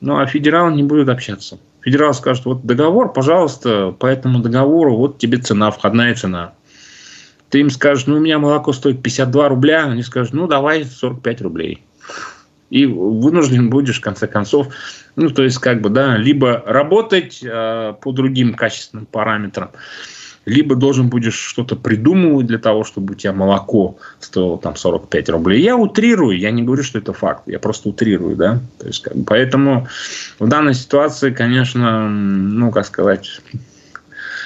[0.00, 1.58] Ну, а федералы не будут общаться.
[1.82, 6.54] Федерал скажет, вот договор, пожалуйста, по этому договору, вот тебе цена, входная цена.
[7.50, 11.42] Ты им скажешь, ну, у меня молоко стоит 52 рубля, они скажут, ну, давай 45
[11.42, 11.82] рублей
[12.70, 14.68] и вынужден будешь, в конце концов,
[15.16, 19.70] ну, то есть, как бы, да, либо работать э, по другим качественным параметрам,
[20.46, 25.62] либо должен будешь что-то придумывать для того, чтобы у тебя молоко стоило там 45 рублей.
[25.62, 28.60] Я утрирую, я не говорю, что это факт, я просто утрирую, да.
[28.78, 29.86] То есть, как бы, поэтому
[30.38, 33.40] в данной ситуации, конечно, ну, как сказать,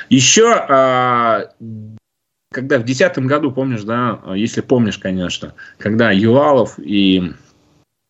[0.09, 1.51] еще а,
[2.53, 7.33] когда в 2010 году, помнишь, да, если помнишь, конечно, когда Ювалов и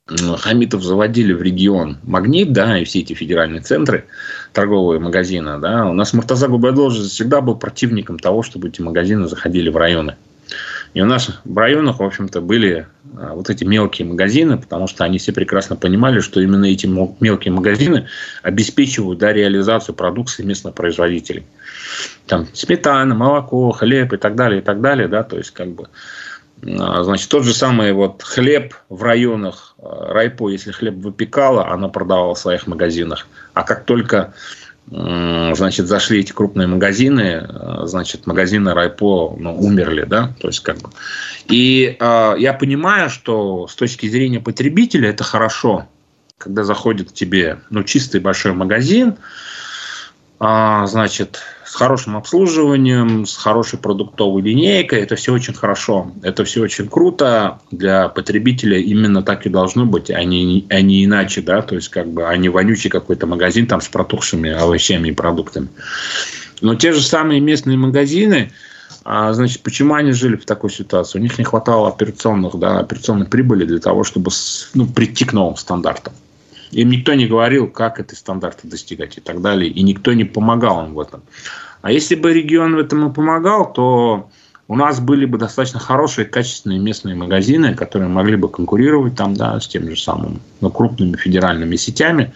[0.06, 4.04] Хамитов заводили в регион Магнит, да, и все эти федеральные центры,
[4.52, 9.70] торговые магазины, да, у нас Муртаза Губайдолжи всегда был противником того, чтобы эти магазины заходили
[9.70, 10.16] в районы.
[10.92, 12.86] И у нас в районах, в общем-то, были
[13.16, 17.52] а, вот эти мелкие магазины, потому что они все прекрасно понимали, что именно эти мелкие
[17.52, 18.06] магазины
[18.42, 21.46] обеспечивают да, реализацию продукции местных производителей.
[22.26, 25.88] Там сметана, молоко, хлеб и так далее, и так далее, да, то есть как бы
[26.64, 32.34] значит, тот же самый вот хлеб в районах а, Райпо, если хлеб выпекала, она продавала
[32.34, 33.26] в своих магазинах.
[33.52, 34.32] А как только
[34.86, 40.78] значит, зашли эти крупные магазины, а, значит, магазины Райпо ну, умерли, да, то есть как
[40.78, 40.90] бы.
[41.48, 45.86] И э, я понимаю, что с точки зрения потребителя это хорошо,
[46.36, 49.16] когда заходит к тебе, ну, чистый большой магазин,
[50.40, 55.00] э, значит, с хорошим обслуживанием, с хорошей продуктовой линейкой.
[55.00, 56.12] Это все очень хорошо.
[56.22, 57.60] Это все очень круто.
[57.70, 61.88] Для потребителя именно так и должно быть, а не, а не иначе, да, то есть
[61.88, 65.68] как бы, а не вонючий какой-то магазин там с протухшими овощами и продуктами.
[66.60, 68.52] Но те же самые местные магазины,
[69.04, 71.18] а, значит, почему они жили в такой ситуации?
[71.18, 74.30] У них не хватало операционных, да, операционной прибыли для того, чтобы
[74.72, 76.14] ну, прийти к новым стандартам.
[76.74, 79.70] Им никто не говорил, как эти стандарты достигать и так далее.
[79.70, 81.22] И никто не помогал им в этом.
[81.82, 84.30] А если бы регион в этом и помогал, то
[84.66, 89.60] у нас были бы достаточно хорошие, качественные местные магазины, которые могли бы конкурировать там, да,
[89.60, 92.32] с теми же самыми ну, крупными федеральными сетями.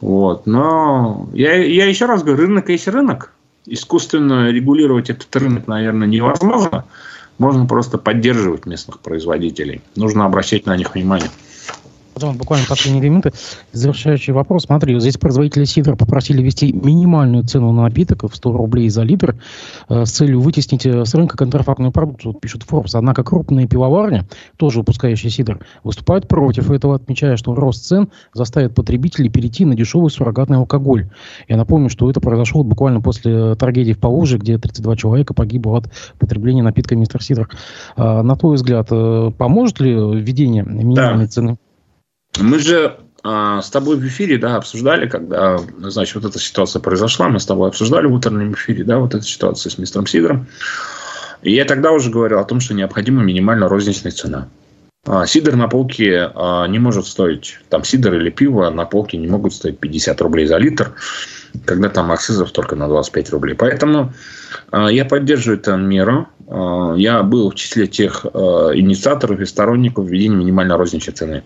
[0.00, 0.46] Вот.
[0.46, 3.32] Но я, я еще раз говорю, рынок есть рынок.
[3.66, 6.84] Искусственно регулировать этот рынок, наверное, невозможно.
[7.38, 9.80] Можно просто поддерживать местных производителей.
[9.94, 11.30] Нужно обращать на них внимание.
[12.18, 13.32] Потом буквально последние две минуты.
[13.70, 14.64] Завершающий вопрос.
[14.64, 19.36] Смотри, здесь производители сидра попросили ввести минимальную цену на напиток в 100 рублей за литр
[19.88, 22.90] э, с целью вытеснить э, с рынка контрафактную продукцию, вот пишут Forbes.
[22.94, 24.24] Однако крупные пивоварни,
[24.56, 30.10] тоже выпускающие сидр, выступают против этого, отмечая, что рост цен заставит потребителей перейти на дешевый
[30.10, 31.08] суррогатный алкоголь.
[31.46, 35.92] Я напомню, что это произошло буквально после трагедии в Поволжье, где 32 человека погибло от
[36.18, 37.48] потребления напитка мистер Сидр.
[37.94, 41.30] А, на твой взгляд, э, поможет ли введение минимальной да.
[41.30, 41.58] цены?
[42.40, 47.28] Мы же а, с тобой в эфире, да, обсуждали, когда, значит, вот эта ситуация произошла,
[47.28, 50.46] мы с тобой обсуждали в утреннем эфире, да, вот эту ситуацию с мистером Сидором.
[51.42, 54.48] И я тогда уже говорил о том, что необходима минимально розничная цена.
[55.06, 59.26] А, сидор на полке а, не может стоить, там сидор или пиво на полке не
[59.26, 60.92] могут стоить 50 рублей за литр,
[61.64, 63.54] когда там акцизов только на 25 рублей.
[63.54, 64.12] Поэтому
[64.72, 66.28] я поддерживаю эту меру.
[66.46, 68.28] э, я был в числе тех э,
[68.74, 71.42] инициаторов и сторонников введения минимальной розничной цены.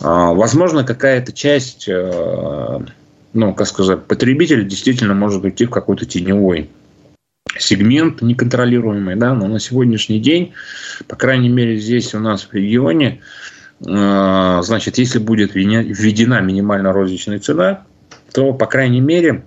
[0.00, 6.68] Возможно, какая-то часть, ну, как сказать, потребителя действительно может уйти в какой-то теневой
[7.56, 10.52] сегмент неконтролируемый, да, но на сегодняшний день,
[11.06, 13.20] по крайней мере, здесь у нас в регионе,
[13.80, 17.84] значит, если будет введена минимально розничная цена,
[18.32, 19.44] то, по крайней мере,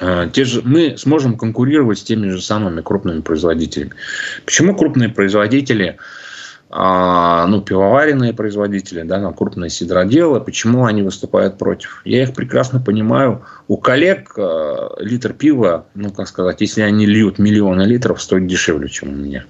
[0.00, 3.92] а, те же, мы сможем конкурировать с теми же самыми крупными производителями.
[4.44, 6.02] Почему крупные производители, а,
[6.76, 12.02] ну, пивоваренные производители, да, ну, крупные сидроделы, почему они выступают против?
[12.04, 13.44] Я их прекрасно понимаю.
[13.68, 18.88] У коллег а, литр пива, ну, как сказать, если они льют миллионы литров, стоит дешевле,
[18.88, 19.44] чем у меня.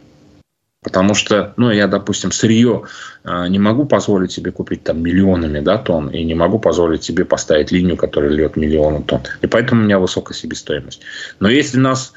[0.82, 2.82] Потому что, ну, я, допустим, сырье
[3.24, 7.24] а, не могу позволить себе купить там миллионами да, тонн, и не могу позволить себе
[7.24, 9.22] поставить линию, которая льет миллионы тонн.
[9.40, 11.00] И поэтому у меня высокая себестоимость.
[11.40, 12.12] Но если нас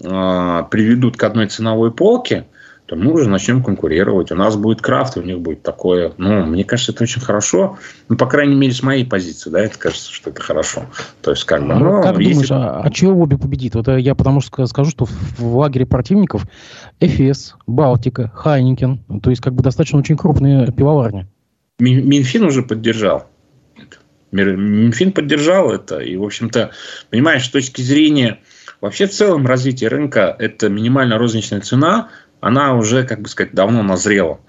[0.00, 2.46] э, приведут к одной ценовой полке,
[2.86, 4.30] то мы уже начнем конкурировать.
[4.30, 6.12] У нас будет крафт, у них будет такое.
[6.18, 7.78] Ну, мне кажется, это очень хорошо.
[8.08, 10.84] Ну, по крайней мере, с моей позиции, да, это кажется, что это хорошо.
[11.20, 12.32] То есть, как бы, ну, ну как если...
[12.32, 13.74] думаешь, а, а чего обе победит?
[13.74, 16.46] Вот э, я потому что скажу, что в лагере противников
[17.00, 21.26] Эфес, Балтика, Heineken, то есть, как бы, достаточно очень крупные пивоварни.
[21.80, 23.26] Минфин уже поддержал.
[24.30, 25.98] Минфин поддержал это.
[25.98, 26.70] И, в общем-то,
[27.10, 28.38] понимаешь, с точки зрения
[28.80, 32.10] вообще в целом развития рынка, это минимальная розничная цена–
[32.40, 34.40] она уже, как бы сказать, давно назрела.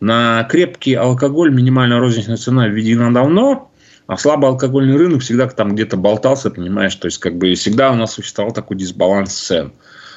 [0.00, 3.70] На крепкий алкоголь минимальная розничная цена введена давно,
[4.06, 8.14] а слабоалкогольный рынок всегда там где-то болтался, понимаешь, то есть как бы всегда у нас
[8.14, 9.72] существовал такой дисбаланс цен.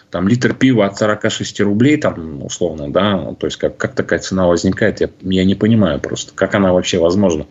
[0.10, 4.48] Там литр пива от 46 рублей, там, условно, да, то есть как, как такая цена
[4.48, 7.46] возникает, я, я не понимаю просто, как она вообще возможна.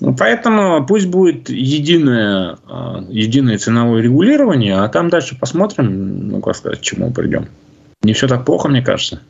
[0.00, 6.56] Ну, поэтому пусть будет единое, а, единое ценовое регулирование, а там дальше посмотрим, ну, как
[6.56, 7.48] сказать, к чему придем.
[8.04, 9.20] Не все так плохо, мне кажется.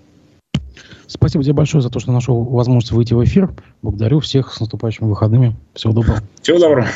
[1.06, 3.54] Спасибо тебе большое за то, что нашел возможность выйти в эфир.
[3.82, 5.54] Благодарю всех с наступающими выходными.
[5.74, 6.18] Всего доброго.
[6.42, 6.88] Всего доброго.